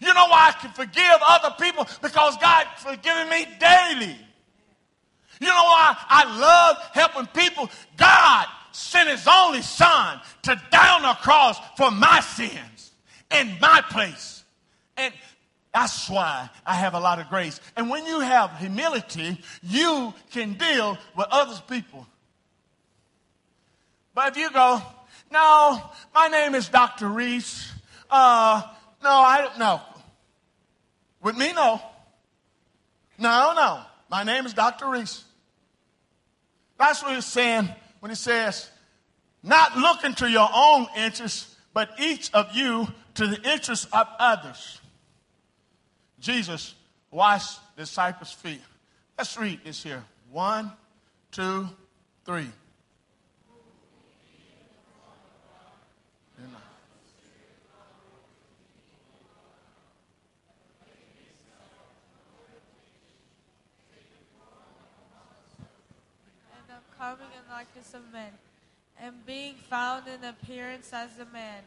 You 0.00 0.12
know 0.12 0.26
why 0.26 0.48
I 0.48 0.60
can 0.60 0.70
forgive 0.72 1.18
other 1.22 1.54
people? 1.60 1.86
Because 2.02 2.36
God 2.38 2.66
forgiving 2.78 3.28
me 3.30 3.46
daily. 3.58 4.16
You 5.40 5.48
know 5.48 5.54
why 5.54 5.96
I 6.08 6.38
love 6.38 6.76
helping 6.92 7.26
people? 7.26 7.70
God 7.96 8.46
sent 8.72 9.08
his 9.08 9.26
only 9.26 9.62
son 9.62 10.20
to 10.42 10.60
die 10.70 10.96
on 10.96 11.02
the 11.02 11.14
cross 11.22 11.58
for 11.76 11.90
my 11.90 12.20
sins 12.20 12.92
in 13.30 13.56
my 13.60 13.82
place. 13.90 14.44
And 14.96 15.12
that's 15.72 16.08
why 16.08 16.48
I 16.64 16.74
have 16.74 16.94
a 16.94 17.00
lot 17.00 17.18
of 17.18 17.28
grace. 17.28 17.60
And 17.76 17.90
when 17.90 18.06
you 18.06 18.20
have 18.20 18.58
humility, 18.58 19.38
you 19.62 20.14
can 20.30 20.54
deal 20.54 20.96
with 21.16 21.26
other 21.30 21.60
people. 21.68 22.06
But 24.14 24.32
if 24.32 24.38
you 24.38 24.50
go, 24.50 24.80
no, 25.30 25.82
my 26.14 26.28
name 26.28 26.54
is 26.54 26.68
Dr. 26.68 27.08
Reese. 27.08 27.70
Uh, 28.10 28.62
no, 29.06 29.12
I 29.12 29.40
don't 29.40 29.58
know. 29.58 29.80
With 31.22 31.36
me, 31.36 31.52
no. 31.52 31.80
No, 33.18 33.52
no. 33.54 33.82
My 34.10 34.24
name 34.24 34.46
is 34.46 34.52
Dr. 34.52 34.88
Reese. 34.88 35.24
That's 36.76 37.02
what 37.02 37.14
he's 37.14 37.24
saying 37.24 37.68
when 38.00 38.10
he 38.10 38.16
says, 38.16 38.68
not 39.42 39.76
looking 39.76 40.14
to 40.14 40.28
your 40.28 40.48
own 40.52 40.88
interests, 40.96 41.54
but 41.72 41.90
each 42.00 42.34
of 42.34 42.54
you 42.54 42.88
to 43.14 43.28
the 43.28 43.40
interests 43.48 43.86
of 43.92 44.08
others. 44.18 44.80
Jesus 46.18 46.74
washed 47.10 47.60
the 47.76 47.82
disciples' 47.82 48.32
feet. 48.32 48.60
Let's 49.16 49.38
read 49.38 49.60
this 49.64 49.82
here. 49.82 50.02
One, 50.32 50.72
two, 51.30 51.68
three. 52.24 52.48
Coming 66.98 67.26
in 67.36 67.52
likeness 67.52 67.94
of 67.94 68.02
men, 68.12 68.30
and 69.00 69.14
being 69.26 69.54
found 69.54 70.04
in 70.08 70.24
appearance 70.24 70.90
as 70.92 71.10
a 71.18 71.26
man, 71.32 71.62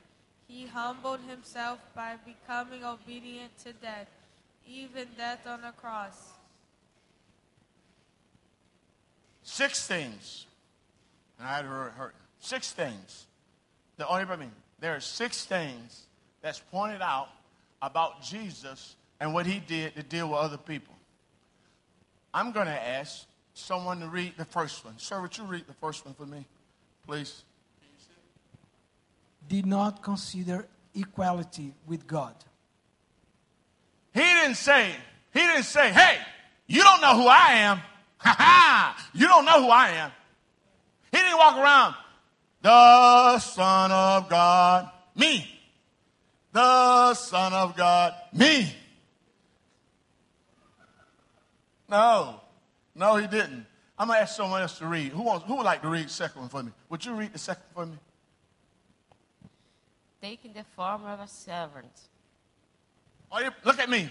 he 0.48 0.66
humbled 0.66 1.20
himself 1.28 1.80
by 1.96 2.16
becoming 2.26 2.84
obedient 2.84 3.58
to 3.64 3.74
death, 3.74 4.08
even 4.68 5.08
death 5.18 5.46
on 5.48 5.64
a 5.64 5.72
cross. 5.72 6.30
Six 9.44 9.86
things. 9.86 10.46
And 11.38 11.48
I 11.48 11.58
had 11.58 11.66
heard, 11.66 11.92
heard 11.92 12.14
six 12.40 12.72
things. 12.72 13.26
The 13.98 14.08
only 14.08 14.24
I 14.24 14.36
mean, 14.36 14.52
there 14.80 14.96
are 14.96 15.00
six 15.00 15.46
things 15.46 16.06
that's 16.42 16.60
pointed 16.72 17.02
out 17.02 17.30
about 17.82 18.22
Jesus 18.24 18.96
and 19.20 19.34
what 19.34 19.46
he 19.46 19.60
did 19.60 19.96
to 19.96 20.04
deal 20.04 20.30
with 20.30 20.38
other 20.38 20.58
people. 20.58 20.96
I'm 22.34 22.52
going 22.52 22.68
to 22.68 22.72
ask 22.88 23.26
someone 23.60 24.00
to 24.00 24.08
read 24.08 24.34
the 24.38 24.46
first 24.46 24.84
one. 24.86 24.98
Sir, 24.98 25.22
would 25.22 25.38
you 25.38 25.44
read 25.44 25.68
the 25.68 25.74
first 25.74 26.06
one 26.06 26.14
for 26.14 26.26
me, 26.26 26.46
please? 27.06 27.44
Did 29.48 29.66
not 29.66 30.02
consider 30.04 30.68
equality 30.96 31.74
with 31.88 32.06
God 32.06 32.36
he 34.14 34.22
didn't 34.22 34.56
say, 34.56 34.92
he 35.34 35.40
didn't 35.40 35.64
say, 35.64 35.92
hey, 35.92 36.18
you 36.68 36.82
don't 36.82 37.02
know 37.02 37.16
who 37.16 37.28
I 37.28 37.54
am. 37.54 37.78
Ha 38.18 38.36
ha, 38.38 39.10
you 39.14 39.28
don't 39.28 39.46
know 39.46 39.64
who 39.64 39.70
I 39.70 39.90
am. 39.90 40.12
He 41.12 41.18
didn't 41.18 41.38
walk 41.38 41.58
around, 41.58 41.96
the 42.62 43.40
Son 43.40 43.92
of 43.92 44.30
God, 44.30 44.90
me. 45.16 45.48
The 46.52 47.14
Son 47.14 47.54
of 47.54 47.78
God, 47.78 48.14
me. 48.34 48.76
No, 51.88 52.42
no, 52.96 53.09
he 53.20 53.28
didn't. 53.28 53.66
I'm 53.98 54.08
gonna 54.08 54.20
ask 54.20 54.36
someone 54.36 54.62
else 54.62 54.78
to 54.80 54.88
read. 54.88 55.12
Who 55.12 55.24
wants? 55.24 55.46
Who 55.46 55.56
would 55.58 55.66
like 55.66 55.82
to 55.82 55.90
read 55.90 56.06
the 56.06 56.10
second 56.10 56.42
one 56.42 56.50
for 56.50 56.64
me? 56.64 56.72
Would 56.90 57.04
you 57.06 57.14
read 57.14 57.34
the 57.34 57.40
second 57.40 57.64
for 57.74 57.86
me? 57.86 57.98
taking 60.22 60.52
the 60.54 60.66
form 60.76 61.06
of 61.06 61.20
a 61.22 61.28
servant. 61.28 61.92
Oh, 63.32 63.40
you- 63.40 63.52
look 63.64 63.80
at 63.80 63.90
me. 63.90 64.10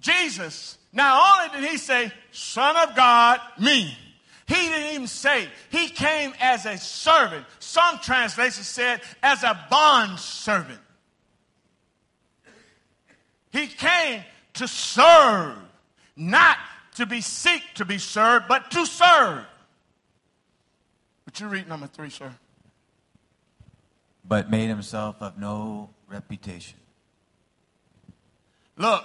Jesus, 0.00 0.78
not 0.92 1.48
only 1.48 1.60
did 1.60 1.70
he 1.70 1.76
say, 1.76 2.12
Son 2.32 2.76
of 2.76 2.94
God, 2.94 3.40
me, 3.58 3.96
he 4.46 4.54
didn't 4.54 4.94
even 4.94 5.06
say 5.06 5.48
he 5.70 5.90
came 5.90 6.34
as 6.40 6.66
a 6.66 6.78
servant. 6.78 7.46
Some 7.58 7.98
translations 7.98 8.66
said 8.66 9.00
as 9.22 9.42
a 9.42 9.66
bond 9.70 10.18
servant. 10.18 10.80
He 13.50 13.66
came 13.66 14.22
to 14.54 14.68
serve, 14.68 15.56
not 16.16 16.58
to 16.98 17.06
be 17.06 17.20
seek 17.20 17.62
to 17.74 17.84
be 17.84 17.98
served, 17.98 18.46
but 18.46 18.70
to 18.70 18.86
serve. 18.86 19.44
Would 21.26 21.40
you 21.40 21.48
read 21.48 21.68
number 21.68 21.86
three, 21.86 22.10
sir? 22.10 22.32
but 24.28 24.50
made 24.50 24.68
himself 24.68 25.16
of 25.20 25.38
no 25.38 25.88
reputation. 26.06 26.78
Look, 28.76 29.04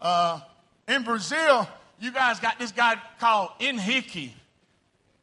uh, 0.00 0.40
in 0.88 1.02
Brazil, 1.02 1.68
you 2.00 2.10
guys 2.10 2.40
got 2.40 2.58
this 2.58 2.72
guy 2.72 2.96
called 3.20 3.50
Henrique. 3.60 4.32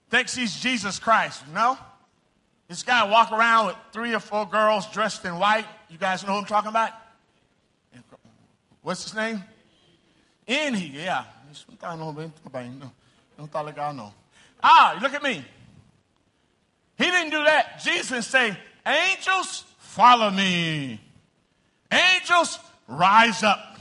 Thinks 0.10 0.36
he's 0.36 0.56
Jesus 0.60 1.00
Christ. 1.00 1.44
No? 1.54 1.78
This 2.68 2.84
guy 2.84 3.04
walk 3.10 3.32
around 3.32 3.68
with 3.68 3.76
three 3.92 4.14
or 4.14 4.20
four 4.20 4.46
girls 4.46 4.88
dressed 4.92 5.26
in 5.26 5.38
white. 5.38 5.66
You 5.90 5.98
guys 5.98 6.26
know 6.26 6.34
who 6.34 6.40
I'm 6.40 6.46
talking 6.46 6.70
about? 6.70 6.92
What's 8.82 9.04
his 9.04 9.16
name? 9.16 9.44
Henrique, 10.48 10.98
yeah. 10.98 11.26
Não 11.82 11.98
não, 11.98 12.14
bem, 12.14 12.72
não, 12.72 12.92
não 13.38 13.48
tá 13.48 13.62
legal, 13.62 13.94
não. 13.94 14.14
Ah, 14.62 14.98
look 15.02 15.16
at 15.16 15.22
me. 15.22 15.46
He 16.98 17.06
didn't 17.06 17.32
do 17.32 17.44
that. 17.44 17.84
Jesus 17.84 18.28
say, 18.28 18.58
angels, 18.86 19.66
follow 19.80 20.32
me. 20.32 21.00
Angels, 21.92 22.60
rise 22.88 23.44
up. 23.44 23.78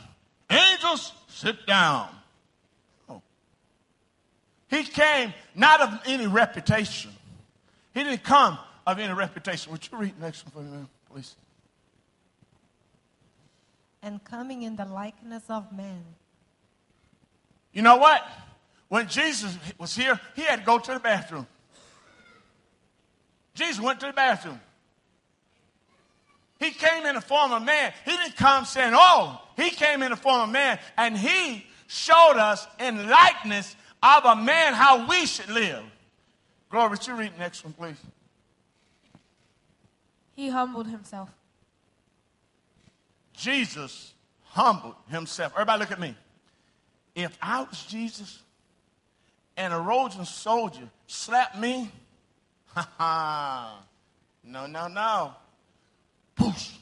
Angels, 0.51 1.12
sit 1.29 1.66
down. 1.66 2.09
Oh. 3.09 3.22
He 4.68 4.85
came 4.85 5.33
not 5.55 5.81
of 5.81 6.01
any 6.07 6.27
reputation. 6.27 7.12
He 7.94 8.05
didn't 8.05 8.25
come 8.25 8.59
of 8.87 8.98
any 8.98 9.12
reputation. 9.12 9.72
Would 9.72 9.88
you 9.90 9.98
read 9.98 10.14
the 10.18 10.25
next 10.27 10.44
one 10.44 10.53
for 10.53 10.70
me, 10.70 10.87
please? 11.11 11.37
and 14.03 14.22
coming 14.25 14.62
in 14.62 14.77
the 14.77 14.85
likeness 14.85 15.44
of 15.48 15.72
man. 15.72 16.03
You 17.72 17.82
know 17.82 17.96
what? 17.96 18.22
When 18.88 19.08
Jesus 19.08 19.56
was 19.78 19.96
here, 19.96 20.20
he 20.37 20.42
had 20.42 20.61
to 20.61 20.64
go 20.64 20.78
to 20.78 20.92
the 20.94 21.00
bathroom. 21.00 21.46
Jesus 23.54 23.80
went 23.80 24.00
to 24.00 24.06
the 24.06 24.12
bathroom. 24.12 24.61
He 26.58 26.70
came 26.70 27.06
in 27.06 27.14
the 27.14 27.20
form 27.20 27.52
of 27.52 27.62
man. 27.62 27.92
He 28.04 28.12
didn't 28.12 28.37
come 28.37 28.64
saying, 28.64 28.92
Oh, 28.94 29.40
he 29.56 29.70
came 29.70 30.02
in 30.02 30.11
the 30.11 30.16
form 30.16 30.42
of 30.42 30.50
man, 30.50 30.78
and 30.96 31.16
he 31.16 31.66
showed 31.88 32.37
us 32.37 32.66
in 32.78 33.08
likeness 33.08 33.74
of 34.02 34.24
a 34.24 34.37
man 34.37 34.74
how 34.74 35.08
we 35.08 35.26
should 35.26 35.48
live. 35.48 35.82
Glory, 36.70 36.90
would 36.90 37.06
you 37.06 37.14
read 37.14 37.35
the 37.35 37.38
next 37.38 37.64
one, 37.64 37.72
please? 37.72 37.96
He 40.35 40.48
humbled 40.48 40.87
himself. 40.87 41.30
Jesus 43.35 44.14
humbled 44.44 44.94
himself. 45.08 45.52
Everybody 45.52 45.80
look 45.80 45.90
at 45.90 46.00
me. 46.00 46.14
If 47.14 47.37
I 47.40 47.62
was 47.62 47.85
Jesus 47.85 48.40
and 49.57 49.72
a 49.72 49.79
Roman 49.79 50.25
soldier 50.25 50.88
slapped 51.07 51.59
me, 51.59 51.90
ha 52.66 52.88
ha, 52.98 53.83
no, 54.44 54.66
no, 54.66 54.88
no. 54.88 55.35
Poosh. 56.37 56.72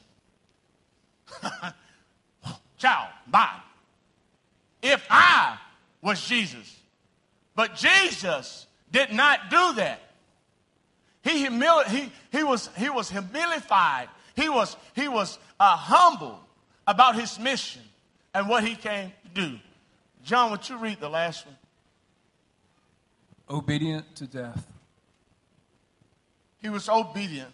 Ciao, 2.77 3.09
bye. 3.27 3.59
If 4.81 5.05
I 5.09 5.57
was 6.01 6.25
Jesus, 6.25 6.79
but 7.55 7.75
Jesus 7.75 8.65
did 8.91 9.11
not 9.11 9.49
do 9.49 9.73
that. 9.73 9.99
He, 11.23 11.45
he, 11.45 12.11
he, 12.31 12.43
was, 12.43 12.69
he 12.77 12.89
was 12.89 13.09
humilified. 13.11 14.07
He 14.35 14.49
was, 14.49 14.75
he 14.95 15.07
was 15.07 15.37
uh, 15.59 15.75
humble 15.75 16.39
about 16.87 17.15
his 17.15 17.39
mission 17.39 17.83
and 18.33 18.49
what 18.49 18.63
he 18.63 18.75
came 18.75 19.11
to 19.23 19.29
do. 19.41 19.59
John, 20.23 20.51
would 20.51 20.67
you 20.67 20.77
read 20.77 20.99
the 20.99 21.09
last 21.09 21.45
one? 21.45 21.55
obedient 23.51 24.15
to 24.15 24.25
death. 24.25 24.65
He 26.61 26.69
was 26.69 26.87
obedient 26.87 27.51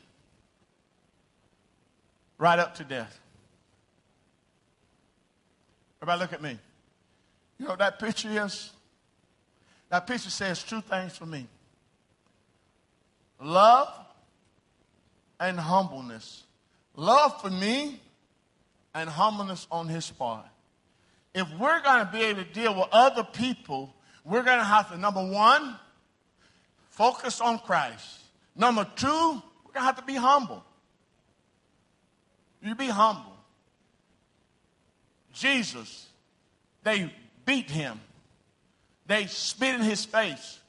right 2.37 2.59
up 2.59 2.75
to 2.75 2.83
death. 2.83 3.19
Everybody 6.01 6.21
look 6.21 6.33
at 6.33 6.41
me. 6.41 6.59
You 7.57 7.65
know 7.65 7.71
what 7.71 7.79
that 7.79 7.99
picture 7.99 8.29
is? 8.45 8.71
That 9.89 10.05
picture 10.05 10.29
says 10.29 10.63
two 10.63 10.81
things 10.81 11.17
for 11.17 11.25
me. 11.25 11.47
Love 13.41 13.91
and 15.39 15.59
humbleness. 15.59 16.43
Love 16.95 17.41
for 17.41 17.49
me 17.49 17.99
and 18.93 19.09
humbleness 19.09 19.65
on 19.71 19.87
his 19.87 20.09
part. 20.11 20.45
If 21.37 21.47
we're 21.59 21.81
going 21.81 22.03
to 22.03 22.11
be 22.11 22.23
able 22.23 22.43
to 22.43 22.49
deal 22.49 22.73
with 22.73 22.87
other 22.91 23.23
people, 23.23 23.93
we're 24.25 24.41
going 24.41 24.57
to 24.57 24.63
have 24.63 24.89
to, 24.89 24.97
number 24.97 25.23
one, 25.23 25.75
focus 26.89 27.39
on 27.41 27.59
Christ. 27.59 28.21
Number 28.55 28.87
two, 28.95 29.05
we're 29.05 29.71
going 29.71 29.75
to 29.75 29.81
have 29.81 29.97
to 29.97 30.03
be 30.03 30.15
humble. 30.15 30.63
You 32.63 32.73
be 32.73 32.87
humble. 32.87 33.37
Jesus, 35.31 36.07
they 36.83 37.13
beat 37.45 37.69
him. 37.69 37.99
They 39.05 39.27
spit 39.27 39.75
in 39.75 39.81
his 39.81 40.05
face. 40.05 40.59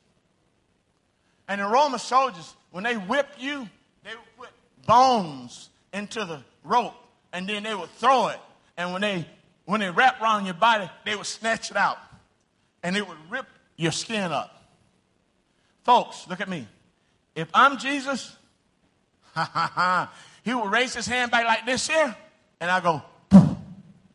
And 1.48 1.62
the 1.62 1.66
Roman 1.66 1.98
soldiers, 1.98 2.54
when 2.72 2.84
they 2.84 2.96
whip 2.96 3.28
you, 3.38 3.66
they 4.04 4.10
would 4.10 4.36
put 4.36 4.50
bones 4.86 5.70
into 5.94 6.26
the 6.26 6.42
rope 6.62 6.92
and 7.32 7.48
then 7.48 7.62
they 7.62 7.74
would 7.74 7.90
throw 7.92 8.28
it. 8.28 8.38
And 8.76 8.92
when 8.92 9.00
they 9.00 9.26
when 9.68 9.80
they 9.80 9.90
wrap 9.90 10.22
around 10.22 10.46
your 10.46 10.54
body, 10.54 10.88
they 11.04 11.14
would 11.14 11.26
snatch 11.26 11.70
it 11.70 11.76
out. 11.76 11.98
And 12.82 12.96
it 12.96 13.06
would 13.06 13.18
rip 13.28 13.44
your 13.76 13.92
skin 13.92 14.32
up. 14.32 14.50
Folks, 15.84 16.26
look 16.26 16.40
at 16.40 16.48
me. 16.48 16.66
If 17.34 17.48
I'm 17.52 17.76
Jesus, 17.76 18.34
ha 19.34 19.44
ha 19.52 19.70
ha, 19.74 20.12
he 20.42 20.54
will 20.54 20.68
raise 20.68 20.94
his 20.94 21.06
hand 21.06 21.30
back 21.30 21.44
like 21.44 21.66
this 21.66 21.86
here, 21.86 22.16
and 22.60 22.70
I 22.70 22.80
go, 22.80 23.02
"Poof." 23.28 23.56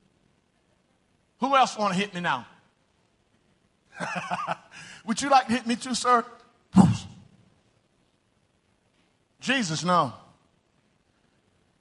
Who 1.40 1.56
else 1.56 1.78
want 1.78 1.94
to 1.94 2.00
hit 2.00 2.16
me 2.16 2.22
now? 2.22 2.48
Would 5.06 5.22
you 5.22 5.30
like 5.30 5.46
to 5.46 5.54
hit 5.54 5.68
me 5.68 5.76
too, 5.76 5.94
sir? 5.94 6.26
Poof. 6.72 7.06
Jesus, 9.40 9.84
no. 9.84 10.14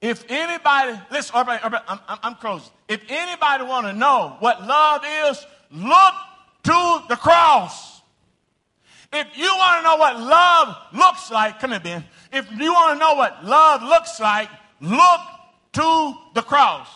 If 0.03 0.25
anybody, 0.29 0.99
listen, 1.11 1.33
everybody, 1.33 1.63
everybody, 1.63 1.85
I'm, 1.87 1.99
I'm, 2.09 2.19
I'm 2.23 2.35
closing. 2.35 2.73
If 2.89 2.99
anybody 3.07 3.63
want 3.63 3.87
to 3.87 3.93
know 3.93 4.35
what 4.39 4.61
love 4.67 5.01
is, 5.29 5.45
look 5.71 6.13
to 6.63 7.03
the 7.07 7.15
cross. 7.15 8.01
If 9.13 9.27
you 9.37 9.45
want 9.45 9.79
to 9.79 9.83
know 9.83 9.95
what 9.95 10.19
love 10.19 10.75
looks 10.93 11.31
like, 11.31 11.57
come 11.61 11.71
here, 11.71 11.79
Ben. 11.79 12.03
If 12.33 12.51
you 12.51 12.73
want 12.73 12.95
to 12.95 12.99
know 12.99 13.13
what 13.15 13.45
love 13.45 13.81
looks 13.81 14.19
like, 14.19 14.49
look 14.81 15.21
to 15.71 16.13
the 16.33 16.41
cross. 16.41 16.89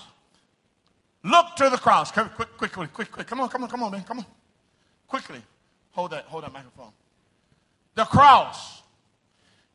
Look 1.23 1.55
to 1.55 1.69
the 1.69 1.77
cross. 1.77 2.11
Come, 2.11 2.27
quick, 2.27 2.57
quickly, 2.57 2.87
quick, 2.87 3.09
quick. 3.09 3.25
Come 3.25 3.39
on, 3.39 3.47
come 3.47 3.63
on, 3.63 3.69
come 3.69 3.83
on, 3.83 3.91
Ben. 3.93 4.03
Come 4.03 4.19
on. 4.19 4.25
Quickly. 5.07 5.41
Hold 5.91 6.11
that, 6.11 6.25
hold 6.25 6.43
that 6.43 6.51
microphone. 6.51 6.91
The 7.95 8.03
cross. 8.03 8.81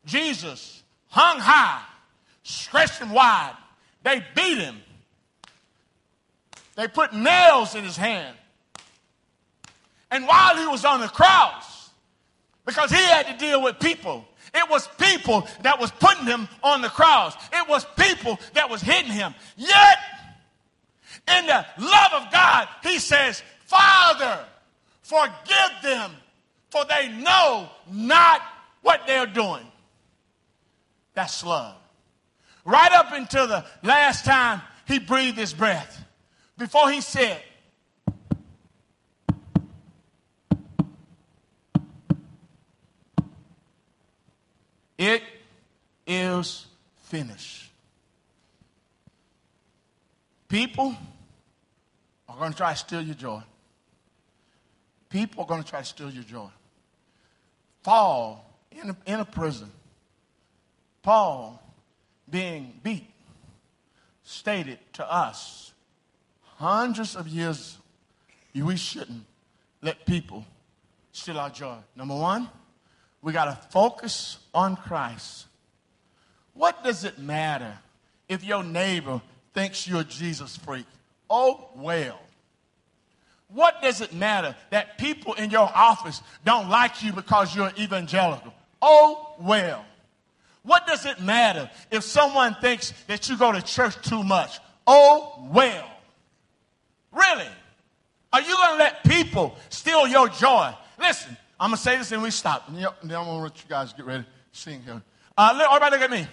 Jesus 0.05 0.83
hung 1.07 1.39
high, 1.39 1.81
stretched 2.43 2.99
him 2.99 3.11
wide. 3.11 3.55
They 4.03 4.23
beat 4.35 4.57
him. 4.57 4.77
They 6.75 6.87
put 6.87 7.13
nails 7.13 7.75
in 7.75 7.83
his 7.83 7.97
hand. 7.97 8.35
And 10.11 10.27
while 10.27 10.57
he 10.57 10.67
was 10.67 10.85
on 10.85 11.01
the 11.01 11.07
cross, 11.07 11.89
because 12.65 12.91
he 12.91 12.97
had 12.97 13.27
to 13.27 13.37
deal 13.37 13.61
with 13.61 13.79
people, 13.79 14.25
it 14.53 14.69
was 14.69 14.87
people 14.99 15.47
that 15.61 15.79
was 15.79 15.91
putting 15.91 16.25
him 16.25 16.47
on 16.61 16.81
the 16.81 16.89
cross. 16.89 17.35
It 17.51 17.67
was 17.67 17.85
people 17.97 18.39
that 18.53 18.69
was 18.69 18.81
hitting 18.81 19.11
him. 19.11 19.33
Yet, 19.57 19.97
in 21.27 21.45
the 21.47 21.65
love 21.79 22.13
of 22.13 22.31
God, 22.31 22.67
he 22.83 22.99
says, 22.99 23.41
Father, 23.65 24.45
forgive 25.01 25.71
them, 25.81 26.11
for 26.69 26.85
they 26.85 27.09
know 27.09 27.69
not 27.91 28.41
what 28.81 29.07
they're 29.07 29.25
doing. 29.25 29.65
That's 31.15 31.43
love. 31.43 31.75
Right 32.65 32.91
up 32.91 33.11
until 33.11 33.47
the 33.47 33.65
last 33.83 34.25
time 34.25 34.61
he 34.87 34.99
breathed 34.99 35.37
his 35.37 35.53
breath, 35.53 36.03
before 36.57 36.89
he 36.91 37.01
said, 37.01 37.41
It 44.97 45.21
is 46.07 46.65
finished. 47.01 47.71
People 50.47 50.95
are 52.29 52.37
going 52.37 52.51
to 52.51 52.57
try 52.57 52.71
to 52.71 52.77
steal 52.77 53.01
your 53.01 53.15
joy. 53.15 53.41
People 55.09 55.43
are 55.43 55.47
going 55.47 55.61
to 55.63 55.69
try 55.69 55.79
to 55.79 55.85
steal 55.85 56.09
your 56.09 56.23
joy. 56.23 56.47
Paul 57.83 58.49
in 58.71 58.91
a, 58.91 58.97
in 59.05 59.19
a 59.19 59.25
prison, 59.25 59.69
Paul 61.01 61.61
being 62.33 62.73
beat, 62.81 63.07
stated 64.23 64.79
to 64.91 65.09
us 65.09 65.71
hundreds 66.55 67.15
of 67.15 67.27
years 67.27 67.77
we 68.55 68.75
shouldn't 68.75 69.23
let 69.83 70.03
people 70.07 70.43
steal 71.11 71.37
our 71.37 71.51
joy. 71.51 71.77
Number 71.95 72.15
one, 72.15 72.49
we 73.21 73.33
got 73.33 73.45
to 73.45 73.67
focus 73.69 74.39
on 74.51 74.75
Christ. 74.75 75.45
What 76.55 76.83
does 76.83 77.03
it 77.03 77.19
matter 77.19 77.77
if 78.27 78.43
your 78.43 78.63
neighbor 78.63 79.21
thinks 79.53 79.87
you're 79.87 80.01
a 80.01 80.03
Jesus 80.03 80.57
freak? 80.57 80.87
Oh, 81.29 81.69
well. 81.75 82.19
What 83.49 83.79
does 83.83 84.01
it 84.01 84.11
matter 84.11 84.55
that 84.71 84.97
people 84.97 85.35
in 85.35 85.51
your 85.51 85.69
office 85.75 86.23
don't 86.43 86.67
like 86.67 87.03
you 87.03 87.13
because 87.13 87.55
you're 87.55 87.71
evangelical? 87.77 88.55
Oh, 88.81 89.35
well. 89.39 89.85
What 90.63 90.87
does 90.87 91.05
it 91.05 91.19
matter 91.21 91.69
if 91.91 92.03
someone 92.03 92.55
thinks 92.55 92.93
that 93.07 93.29
you 93.29 93.37
go 93.37 93.51
to 93.51 93.61
church 93.61 93.95
too 94.07 94.23
much? 94.23 94.59
Oh, 94.87 95.47
well. 95.51 95.89
Really? 97.11 97.47
Are 98.31 98.41
you 98.41 98.55
going 98.55 98.71
to 98.71 98.77
let 98.77 99.03
people 99.03 99.55
steal 99.69 100.07
your 100.07 100.29
joy? 100.29 100.73
Listen, 100.97 101.37
I'm 101.59 101.69
going 101.69 101.77
to 101.77 101.83
say 101.83 101.97
this 101.97 102.11
and 102.11 102.23
we 102.23 102.31
stop. 102.31 102.67
And 102.69 102.77
then 102.77 102.87
I'm 103.03 103.25
going 103.25 103.37
to 103.37 103.43
let 103.43 103.57
you 103.57 103.69
guys 103.69 103.93
get 103.93 104.05
ready 104.05 104.23
to 104.23 104.29
sing 104.51 104.81
here. 104.81 105.01
Uh, 105.37 105.53
look, 105.55 105.67
everybody 105.67 105.95
look 105.97 106.01
at 106.01 106.11
me. 106.11 106.27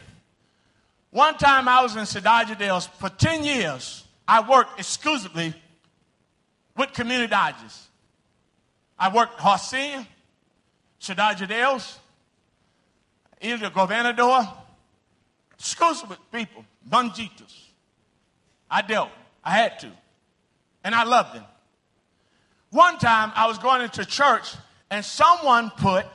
One 1.11 1.37
time 1.37 1.69
I 1.69 1.83
was 1.83 1.97
in 1.97 2.03
Cidade 2.03 2.49
de 2.49 2.55
Deus 2.55 2.87
for 2.87 3.09
10 3.09 3.45
years. 3.45 4.05
I 4.29 4.49
worked 4.49 4.79
exclusively 4.79 5.55
with 6.77 6.93
community 6.93 7.29
digest. 7.29 7.89
I 8.97 9.13
worked 9.13 9.41
Hacienda, 9.41 10.07
Cidade 11.01 11.39
de 11.39 11.47
Deus, 11.49 11.99
either 13.41 13.71
Gobernador, 13.71 14.47
exclusive 15.59 16.09
with 16.09 16.19
people, 16.33 16.65
Banjitos. 16.89 17.69
I 18.71 18.83
dealt. 18.83 19.11
I 19.43 19.53
had 19.53 19.79
to. 19.81 19.91
And 20.85 20.95
I 20.95 21.05
loved 21.05 21.35
them. 21.35 21.45
One 22.71 22.99
time 22.99 23.33
I 23.35 23.47
was 23.47 23.59
going 23.59 23.83
into 23.83 24.05
church 24.05 24.55
and 24.91 25.05
someone 25.05 25.71
put, 25.71 26.07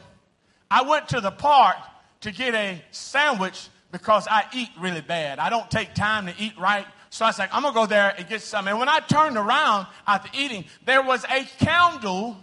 I 0.71 0.83
went 0.83 1.09
to 1.09 1.21
the 1.21 1.31
park 1.31 1.75
to 2.21 2.31
get 2.31 2.53
a 2.53 2.81
sandwich 2.91 3.69
because 3.91 4.27
I 4.29 4.45
eat 4.53 4.69
really 4.79 5.01
bad. 5.01 5.39
I 5.39 5.49
don't 5.49 5.69
take 5.69 5.93
time 5.93 6.27
to 6.27 6.33
eat 6.39 6.57
right. 6.57 6.85
So 7.09 7.25
I 7.25 7.29
was 7.29 7.39
like, 7.39 7.53
I'm 7.53 7.61
going 7.61 7.73
to 7.73 7.79
go 7.79 7.85
there 7.85 8.13
and 8.17 8.27
get 8.27 8.41
some. 8.41 8.67
And 8.67 8.79
when 8.79 8.89
I 8.89 8.99
turned 8.99 9.37
around 9.37 9.87
after 10.07 10.29
eating, 10.37 10.65
there 10.85 11.01
was 11.01 11.23
a 11.25 11.45
candle 11.59 12.37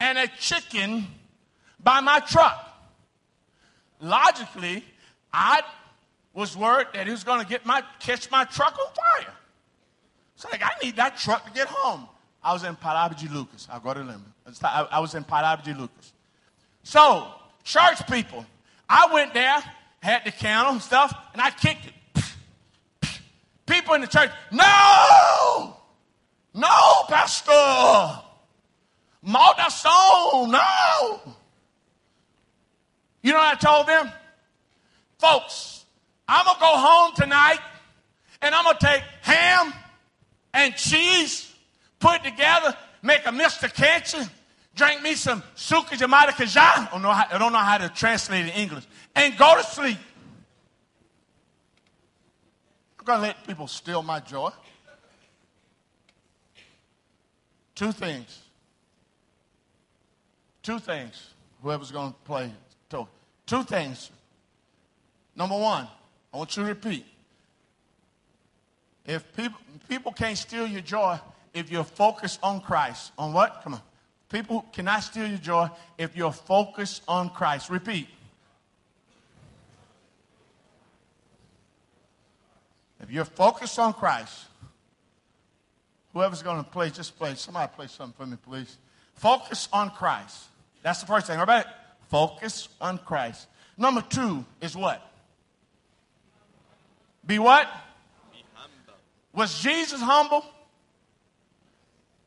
and 0.00 0.18
a 0.18 0.26
chicken 0.38 1.06
by 1.82 2.00
my 2.00 2.20
truck. 2.20 2.71
Logically, 4.02 4.84
I 5.32 5.62
was 6.34 6.56
worried 6.56 6.88
that 6.92 7.06
he 7.06 7.12
was 7.12 7.22
going 7.22 7.40
to 7.40 7.46
get 7.46 7.64
my 7.64 7.82
catch 8.00 8.30
my 8.30 8.44
truck 8.44 8.76
on 8.78 8.92
fire. 8.94 9.32
So 10.34 10.48
like, 10.50 10.62
I 10.62 10.72
need 10.82 10.96
that 10.96 11.16
truck 11.16 11.46
to 11.46 11.52
get 11.52 11.68
home. 11.68 12.08
I 12.42 12.52
was 12.52 12.64
in 12.64 12.74
Parada 12.74 13.16
de 13.16 13.32
Lucas. 13.32 13.68
I 13.70 13.78
got 13.78 13.96
a 13.96 14.00
limit. 14.00 14.20
I 14.64 14.98
was 14.98 15.14
in 15.14 15.22
Parada 15.22 15.62
de 15.62 15.72
Lucas. 15.72 16.12
So, 16.82 17.28
church 17.62 18.04
people, 18.10 18.44
I 18.88 19.08
went 19.14 19.34
there, 19.34 19.62
had 20.02 20.24
the 20.24 20.32
candle 20.32 20.72
and 20.72 20.82
stuff, 20.82 21.14
and 21.32 21.40
I 21.40 21.50
kicked 21.50 21.86
it. 21.86 21.94
People 23.66 23.94
in 23.94 24.00
the 24.00 24.08
church, 24.08 24.30
no! 24.50 25.76
No, 26.54 27.04
Pastor! 27.08 28.20
Maldason, 29.24 30.50
no! 30.50 31.34
You 33.22 33.32
know 33.32 33.38
what 33.38 33.56
I 33.56 33.58
told 33.58 33.86
them? 33.86 34.10
Folks, 35.18 35.84
I'm 36.28 36.44
going 36.44 36.56
to 36.56 36.60
go 36.60 36.76
home 36.76 37.12
tonight 37.14 37.60
and 38.40 38.54
I'm 38.54 38.64
going 38.64 38.76
to 38.76 38.86
take 38.86 39.02
ham 39.22 39.72
and 40.52 40.74
cheese, 40.74 41.52
put 42.00 42.16
it 42.16 42.24
together, 42.24 42.76
make 43.02 43.24
a 43.24 43.30
Mr. 43.30 43.72
Kitchen, 43.72 44.28
drink 44.74 45.02
me 45.02 45.14
some 45.14 45.42
suka 45.54 45.94
jamada 45.94 46.30
kaja. 46.30 46.58
I 46.58 46.88
don't, 46.90 47.02
know 47.02 47.12
how, 47.12 47.26
I 47.30 47.38
don't 47.38 47.52
know 47.52 47.58
how 47.58 47.78
to 47.78 47.88
translate 47.88 48.46
it 48.46 48.54
in 48.54 48.62
English. 48.62 48.84
And 49.14 49.36
go 49.36 49.56
to 49.56 49.62
sleep. 49.62 49.98
I'm 52.98 53.04
going 53.04 53.18
to 53.18 53.22
let 53.22 53.46
people 53.46 53.66
steal 53.68 54.02
my 54.02 54.20
joy. 54.20 54.50
Two 57.74 57.92
things. 57.92 58.40
Two 60.62 60.78
things. 60.78 61.30
Whoever's 61.62 61.90
going 61.90 62.12
to 62.12 62.18
play. 62.24 62.52
Two 63.46 63.62
things. 63.64 64.10
Number 65.34 65.58
one, 65.58 65.86
I 66.32 66.36
want 66.36 66.56
you 66.56 66.62
to 66.62 66.68
repeat. 66.68 67.04
If 69.04 69.34
people, 69.36 69.58
people 69.88 70.12
can't 70.12 70.38
steal 70.38 70.66
your 70.66 70.80
joy 70.80 71.18
if 71.52 71.70
you're 71.70 71.84
focused 71.84 72.38
on 72.42 72.60
Christ. 72.60 73.12
On 73.18 73.32
what? 73.32 73.60
Come 73.64 73.74
on. 73.74 73.80
People 74.28 74.64
cannot 74.72 75.00
steal 75.00 75.26
your 75.26 75.38
joy 75.38 75.68
if 75.98 76.16
you're 76.16 76.32
focused 76.32 77.02
on 77.08 77.30
Christ. 77.30 77.68
Repeat. 77.68 78.08
If 83.02 83.10
you're 83.10 83.24
focused 83.24 83.78
on 83.78 83.92
Christ, 83.92 84.46
whoever's 86.12 86.42
going 86.42 86.62
to 86.62 86.70
play, 86.70 86.90
just 86.90 87.18
play. 87.18 87.34
Somebody 87.34 87.70
play 87.74 87.88
something 87.88 88.14
for 88.16 88.30
me, 88.30 88.36
please. 88.36 88.78
Focus 89.16 89.68
on 89.72 89.90
Christ. 89.90 90.44
That's 90.82 91.00
the 91.00 91.06
first 91.06 91.26
thing. 91.26 91.34
Everybody, 91.34 91.68
focus 92.12 92.68
on 92.78 92.98
Christ. 92.98 93.48
Number 93.78 94.02
two 94.02 94.44
is 94.60 94.76
what? 94.76 95.00
Be 97.26 97.38
what? 97.38 97.66
Be 98.30 98.44
humble. 98.52 99.00
Was 99.32 99.62
Jesus 99.62 100.00
humble? 100.00 100.44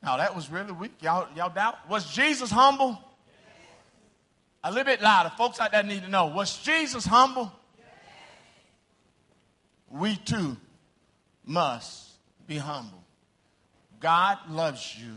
Now 0.01 0.17
that 0.17 0.35
was 0.35 0.49
really 0.49 0.71
weak. 0.71 0.91
Y'all, 1.01 1.27
y'all 1.35 1.53
doubt? 1.53 1.87
Was 1.87 2.11
Jesus 2.11 2.49
humble? 2.49 2.89
Yes. 2.89 2.99
A 4.63 4.71
little 4.71 4.85
bit 4.85 5.01
louder. 5.03 5.31
Folks 5.37 5.59
out 5.59 5.71
there 5.71 5.83
need 5.83 6.01
to 6.01 6.09
know. 6.09 6.27
Was 6.27 6.57
Jesus 6.63 7.05
humble? 7.05 7.51
Yes. 7.77 7.87
We 9.91 10.15
too 10.15 10.57
must 11.45 12.09
be 12.47 12.57
humble. 12.57 13.03
God 13.99 14.39
loves 14.49 14.97
you 14.99 15.13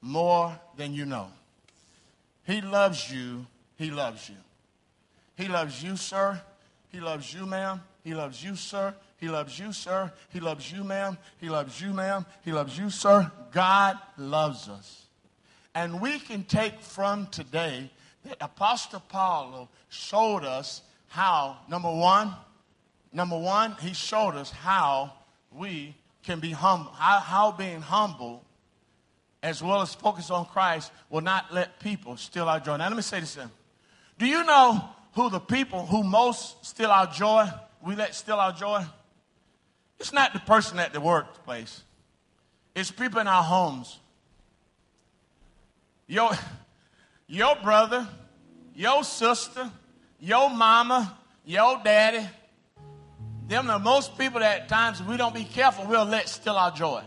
more 0.00 0.58
than 0.76 0.92
you 0.92 1.06
know. 1.06 1.28
He 2.44 2.60
loves 2.60 3.12
you. 3.12 3.46
He 3.76 3.90
loves 3.90 4.28
you. 4.28 4.36
He 5.36 5.48
loves 5.48 5.82
you, 5.82 5.96
sir. 5.96 6.40
He 6.90 7.00
loves 7.00 7.32
you, 7.32 7.46
ma'am. 7.46 7.82
He 8.04 8.14
loves 8.14 8.42
you, 8.42 8.56
sir. 8.56 8.94
He 9.18 9.28
loves 9.28 9.58
you, 9.58 9.72
sir. 9.72 10.12
He 10.30 10.40
loves 10.40 10.70
you, 10.70 10.84
ma'am. 10.84 11.16
He 11.38 11.48
loves 11.48 11.80
you, 11.80 11.92
ma'am. 11.92 12.26
He 12.44 12.52
loves 12.52 12.76
you, 12.76 12.90
sir. 12.90 13.30
God 13.52 13.98
loves 14.16 14.68
us. 14.68 15.06
And 15.74 16.00
we 16.00 16.18
can 16.18 16.44
take 16.44 16.80
from 16.80 17.26
today 17.28 17.90
that 18.24 18.36
Apostle 18.40 19.02
Paul 19.08 19.70
showed 19.88 20.44
us 20.44 20.82
how, 21.08 21.58
number 21.68 21.90
one, 21.90 22.34
number 23.12 23.38
one, 23.38 23.76
he 23.80 23.94
showed 23.94 24.34
us 24.34 24.50
how 24.50 25.12
we 25.50 25.94
can 26.22 26.40
be 26.40 26.50
humble, 26.50 26.92
how, 26.92 27.20
how 27.20 27.52
being 27.52 27.80
humble 27.80 28.44
as 29.42 29.62
well 29.62 29.82
as 29.82 29.94
focus 29.94 30.30
on 30.30 30.46
Christ 30.46 30.92
will 31.10 31.20
not 31.20 31.52
let 31.52 31.80
people 31.80 32.16
steal 32.16 32.48
our 32.48 32.60
joy. 32.60 32.76
Now, 32.76 32.88
let 32.88 32.96
me 32.96 33.02
say 33.02 33.20
this. 33.20 33.38
Do 34.18 34.26
you 34.26 34.44
know 34.44 34.84
who 35.14 35.30
the 35.30 35.40
people 35.40 35.86
who 35.86 36.02
most 36.02 36.64
steal 36.64 36.90
our 36.90 37.06
joy, 37.06 37.48
we 37.84 37.94
let 37.94 38.14
steal 38.14 38.36
our 38.36 38.52
joy? 38.52 38.84
It's 39.98 40.12
not 40.12 40.32
the 40.32 40.40
person 40.40 40.78
at 40.78 40.92
the 40.92 41.00
workplace. 41.00 41.82
It's 42.74 42.90
people 42.90 43.20
in 43.20 43.28
our 43.28 43.42
homes. 43.42 43.98
Your, 46.06 46.32
your 47.26 47.56
brother, 47.56 48.08
your 48.74 49.04
sister, 49.04 49.70
your 50.18 50.50
mama, 50.50 51.16
your 51.44 51.80
daddy, 51.84 52.26
them 53.48 53.70
are 53.70 53.78
most 53.78 54.16
people 54.16 54.40
that 54.40 54.62
at 54.62 54.68
times 54.68 55.02
we 55.02 55.16
don't 55.16 55.34
be 55.34 55.44
careful, 55.44 55.86
we'll 55.86 56.04
let 56.04 56.28
steal 56.28 56.54
our 56.54 56.70
joy. 56.70 57.02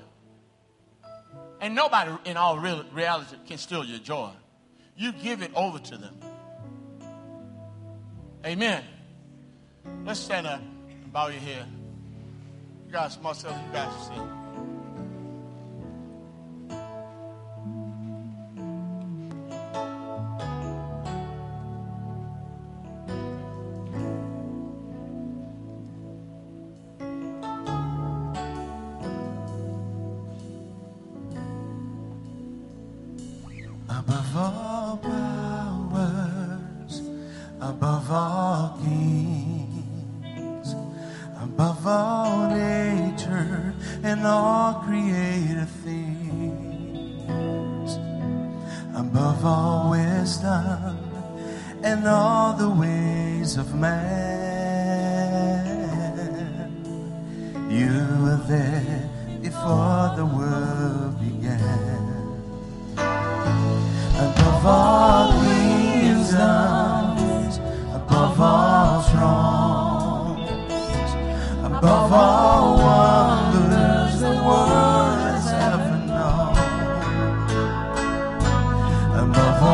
And 1.59 1.73
nobody 1.73 2.11
in 2.25 2.37
all 2.37 2.59
real, 2.59 2.83
reality 2.93 3.35
can 3.47 3.57
steal 3.57 3.83
your 3.83 3.99
joy. 3.99 4.31
You 4.95 5.11
give 5.11 5.41
it 5.41 5.51
over 5.55 5.79
to 5.79 5.97
them. 5.97 6.15
Amen. 8.45 8.84
Let's 10.05 10.19
stand 10.19 10.45
up 10.45 10.62
and 10.62 11.12
bow 11.12 11.27
your 11.27 11.39
head. 11.39 11.65
You 12.86 12.91
guys, 12.91 13.19
myself, 13.19 13.58
you 13.65 13.73
guys 13.73 14.08
see. 14.08 14.21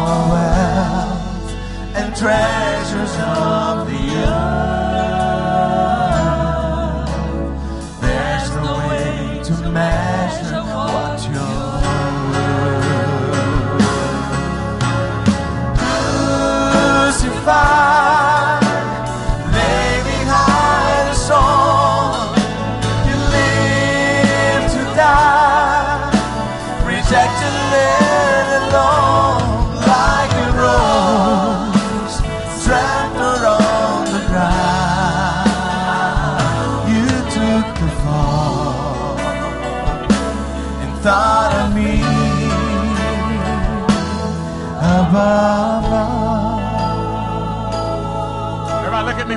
All 0.02 0.26
wealth 0.34 1.52
and 1.98 2.16
treasures 2.16 3.16
of 3.40 3.88
the 3.90 4.04
earth. 4.34 4.72
There's 8.02 8.50
no 8.66 8.74
way 8.90 9.42
to 9.48 9.54
measure 9.80 10.64
what 10.76 11.20
you're 11.32 11.82
worth. 12.32 13.02
crucified, 17.12 18.41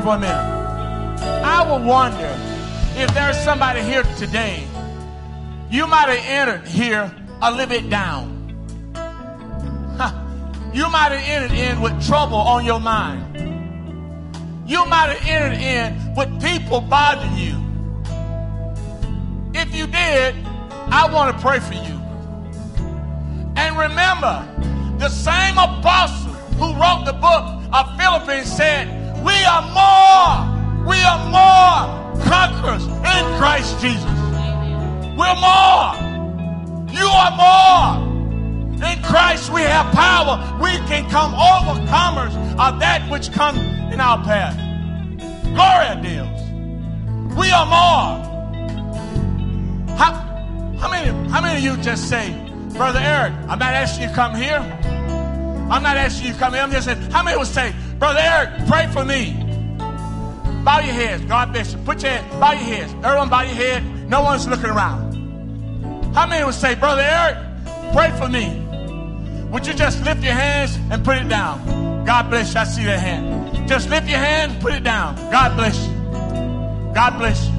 for 0.04 0.16
a 0.16 0.18
minute. 0.18 0.36
I 1.42 1.66
would 1.72 1.82
wonder 1.82 2.38
if 2.94 3.12
there's 3.14 3.38
somebody 3.38 3.80
here 3.80 4.02
today, 4.18 4.62
you 5.70 5.86
might 5.86 6.10
have 6.10 6.26
entered 6.26 6.68
here 6.68 7.10
a 7.40 7.50
little 7.50 7.66
bit 7.66 7.88
down. 7.88 8.32
You 10.74 10.90
might 10.90 11.12
have 11.12 11.22
entered 11.26 11.56
in 11.56 11.80
with 11.80 12.06
trouble 12.06 12.36
on 12.36 12.66
your 12.66 12.80
mind. 12.80 13.22
You 14.68 14.84
might 14.86 15.08
have 15.08 15.26
entered 15.26 15.58
in 15.58 16.14
with 16.14 16.42
people 16.42 16.82
bothering 16.82 17.36
you. 17.36 17.54
If 19.54 19.74
you 19.74 19.86
did, 19.86 20.34
I 20.90 21.08
want 21.10 21.34
to 21.34 21.42
pray 21.42 21.60
for 21.60 21.74
you. 21.74 21.98
And 23.56 23.78
remember, 23.78 24.46
the 24.98 25.08
same 25.08 25.56
apostle 25.56 26.32
who 26.58 26.74
wrote 26.74 27.04
the 27.06 27.14
book 27.14 27.62
of 27.72 27.96
Philippians 27.96 28.52
said, 28.54 29.03
We 29.24 29.44
are 29.44 29.62
more, 29.72 30.86
we 30.86 31.00
are 31.02 31.22
more 31.30 32.22
conquerors 32.24 32.84
in 32.86 33.24
Christ 33.38 33.80
Jesus. 33.80 34.04
We're 35.16 35.38
more. 35.40 35.94
You 36.92 37.06
are 37.06 37.34
more. 37.36 38.04
In 38.74 39.02
Christ 39.02 39.50
we 39.50 39.62
have 39.62 39.92
power. 39.94 40.58
We 40.60 40.70
can 40.88 41.08
come 41.08 41.32
overcomers 41.32 42.34
of 42.58 42.80
that 42.80 43.08
which 43.10 43.32
comes 43.32 43.58
in 43.92 44.00
our 44.00 44.22
path. 44.24 44.56
Glory 45.54 46.02
Deus. 46.02 46.40
We 47.36 47.50
are 47.50 47.66
more. 47.66 48.34
How, 49.96 50.12
how 50.78 50.90
many 50.90 51.30
how 51.30 51.40
many 51.40 51.58
of 51.58 51.64
you 51.64 51.82
just 51.82 52.08
say, 52.08 52.32
Brother 52.76 53.00
Eric, 53.00 53.32
I'm 53.48 53.58
not 53.58 53.72
asking 53.74 54.02
you 54.02 54.08
to 54.08 54.14
come 54.14 54.34
here. 54.34 54.58
I'm 55.70 55.82
not 55.82 55.96
asking 55.96 56.26
you 56.26 56.32
to 56.34 56.38
come 56.38 56.52
here. 56.52 56.62
I'm 56.62 56.70
just 56.70 56.86
saying, 56.86 57.10
how 57.10 57.22
many 57.22 57.38
would 57.38 57.46
say, 57.46 57.72
Brother 58.04 58.20
Eric, 58.20 58.66
pray 58.68 58.86
for 58.88 59.02
me? 59.02 59.32
Bow 60.62 60.80
your 60.80 60.92
heads. 60.92 61.24
God 61.24 61.54
bless 61.54 61.72
you. 61.72 61.78
Put 61.86 62.02
your 62.02 62.12
head, 62.12 62.38
bow 62.38 62.52
your 62.52 62.60
heads. 62.60 62.92
Everyone 63.02 63.30
bow 63.30 63.40
your 63.40 63.54
head. 63.54 64.10
No 64.10 64.20
one's 64.20 64.46
looking 64.46 64.66
around. 64.66 65.14
How 66.14 66.26
many 66.26 66.44
would 66.44 66.52
say, 66.52 66.74
Brother 66.74 67.00
Eric, 67.00 67.38
pray 67.94 68.10
for 68.18 68.28
me? 68.28 68.60
Would 69.50 69.66
you 69.66 69.72
just 69.72 70.04
lift 70.04 70.22
your 70.22 70.34
hands 70.34 70.78
and 70.90 71.02
put 71.02 71.16
it 71.16 71.30
down? 71.30 72.04
God 72.04 72.28
bless 72.28 72.52
you. 72.52 72.60
I 72.60 72.64
see 72.64 72.84
that 72.84 73.00
hand. 73.00 73.66
Just 73.66 73.88
lift 73.88 74.06
your 74.06 74.18
hand, 74.18 74.60
put 74.60 74.74
it 74.74 74.84
down. 74.84 75.16
God 75.30 75.56
bless 75.56 75.86
you. 75.86 75.94
God 76.92 77.16
bless 77.16 77.46
you. 77.46 77.54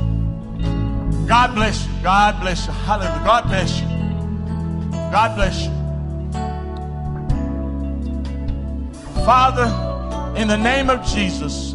God 1.26 1.56
bless 1.56 1.88
you. 1.88 1.92
God 2.04 2.40
bless 2.40 2.68
you. 2.68 2.72
Hallelujah. 2.72 3.26
God 3.26 3.48
bless 3.48 3.82
you. 3.82 3.88
God 5.12 5.36
bless 5.38 5.66
you. 5.66 5.72
Father, 9.26 9.85
in 10.36 10.48
the 10.48 10.58
name 10.58 10.90
of 10.90 11.06
Jesus, 11.06 11.74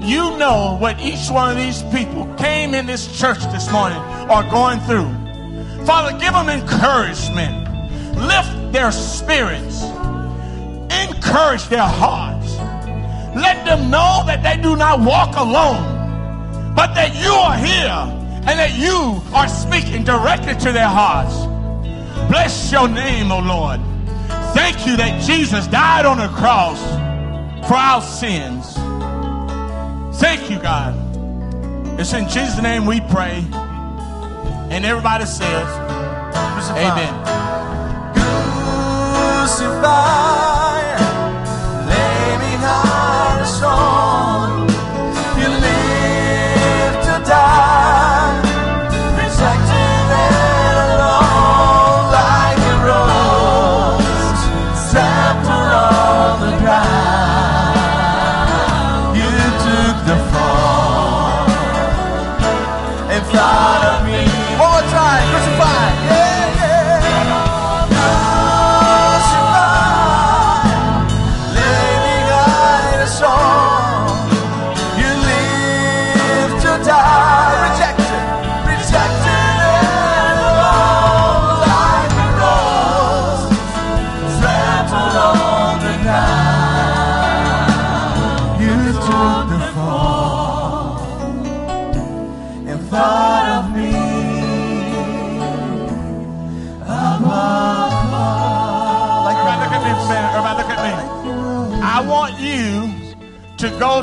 you 0.00 0.36
know 0.38 0.76
what 0.80 1.00
each 1.00 1.30
one 1.30 1.50
of 1.50 1.56
these 1.56 1.82
people 1.84 2.32
came 2.34 2.74
in 2.74 2.86
this 2.86 3.18
church 3.18 3.40
this 3.52 3.70
morning 3.70 3.98
are 3.98 4.42
going 4.50 4.80
through. 4.80 5.08
Father, 5.86 6.18
give 6.18 6.32
them 6.32 6.48
encouragement. 6.48 7.64
Lift 8.16 8.72
their 8.72 8.90
spirits. 8.90 9.82
Encourage 10.92 11.68
their 11.68 11.86
hearts. 11.86 12.56
Let 13.36 13.64
them 13.64 13.90
know 13.90 14.22
that 14.26 14.42
they 14.42 14.60
do 14.60 14.74
not 14.76 15.00
walk 15.00 15.36
alone, 15.36 16.74
but 16.74 16.94
that 16.94 17.14
you 17.14 17.30
are 17.30 17.56
here 17.56 18.16
and 18.48 18.58
that 18.58 18.76
you 18.76 19.22
are 19.34 19.48
speaking 19.48 20.02
directly 20.02 20.54
to 20.54 20.72
their 20.72 20.88
hearts. 20.88 21.36
Bless 22.28 22.72
your 22.72 22.88
name, 22.88 23.30
O 23.30 23.38
Lord. 23.38 23.80
Thank 24.54 24.86
you 24.86 24.96
that 24.96 25.22
Jesus 25.22 25.66
died 25.66 26.06
on 26.06 26.18
the 26.18 26.28
cross 26.28 26.80
for 27.66 27.74
our 27.74 28.00
sins. 28.00 28.74
Thank 30.20 30.50
you, 30.50 30.58
God. 30.58 30.94
It's 31.98 32.12
in 32.12 32.28
Jesus' 32.28 32.62
name 32.62 32.86
we 32.86 33.00
pray. 33.00 33.44
And 34.70 34.84
everybody 34.84 35.26
says, 35.26 35.66
Amen. 36.70 37.14
Crucified, 39.46 41.00
lay 41.88 42.36
behind 42.38 43.40
the 43.40 43.44
stone. 43.46 43.95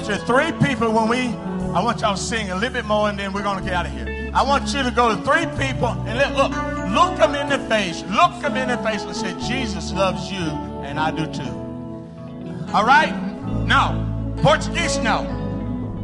To 0.03 0.09
go 0.09 0.17
to 0.17 0.25
three 0.25 0.51
people 0.67 0.91
when 0.91 1.07
we, 1.07 1.27
I 1.73 1.83
want 1.83 2.01
y'all 2.01 2.15
to 2.15 2.21
sing 2.21 2.49
a 2.49 2.55
little 2.55 2.73
bit 2.73 2.85
more 2.85 3.09
and 3.09 3.17
then 3.17 3.33
we're 3.33 3.43
going 3.43 3.59
to 3.59 3.63
get 3.63 3.73
out 3.73 3.85
of 3.85 3.91
here. 3.91 4.31
I 4.33 4.43
want 4.43 4.73
you 4.73 4.83
to 4.83 4.91
go 4.91 5.15
to 5.15 5.21
three 5.23 5.45
people 5.65 5.87
and 5.87 6.17
let, 6.17 6.35
look, 6.35 6.51
look 6.89 7.17
them 7.17 7.35
in 7.35 7.49
the 7.49 7.59
face, 7.69 8.03
look 8.09 8.41
them 8.41 8.57
in 8.57 8.67
the 8.67 8.77
face 8.79 9.03
and 9.03 9.15
say, 9.15 9.33
Jesus 9.47 9.93
loves 9.93 10.31
you 10.31 10.39
and 10.39 10.99
I 10.99 11.11
do 11.11 11.25
too. 11.27 12.73
All 12.73 12.85
right? 12.85 13.13
Now, 13.65 14.33
Portuguese 14.37 14.97
now. 14.97 15.21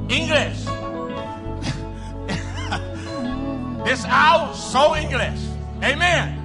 English. 0.09 0.65
this 3.85 4.05
hour, 4.05 4.53
so 4.55 4.95
English. 4.95 5.39
Amen. 5.83 6.38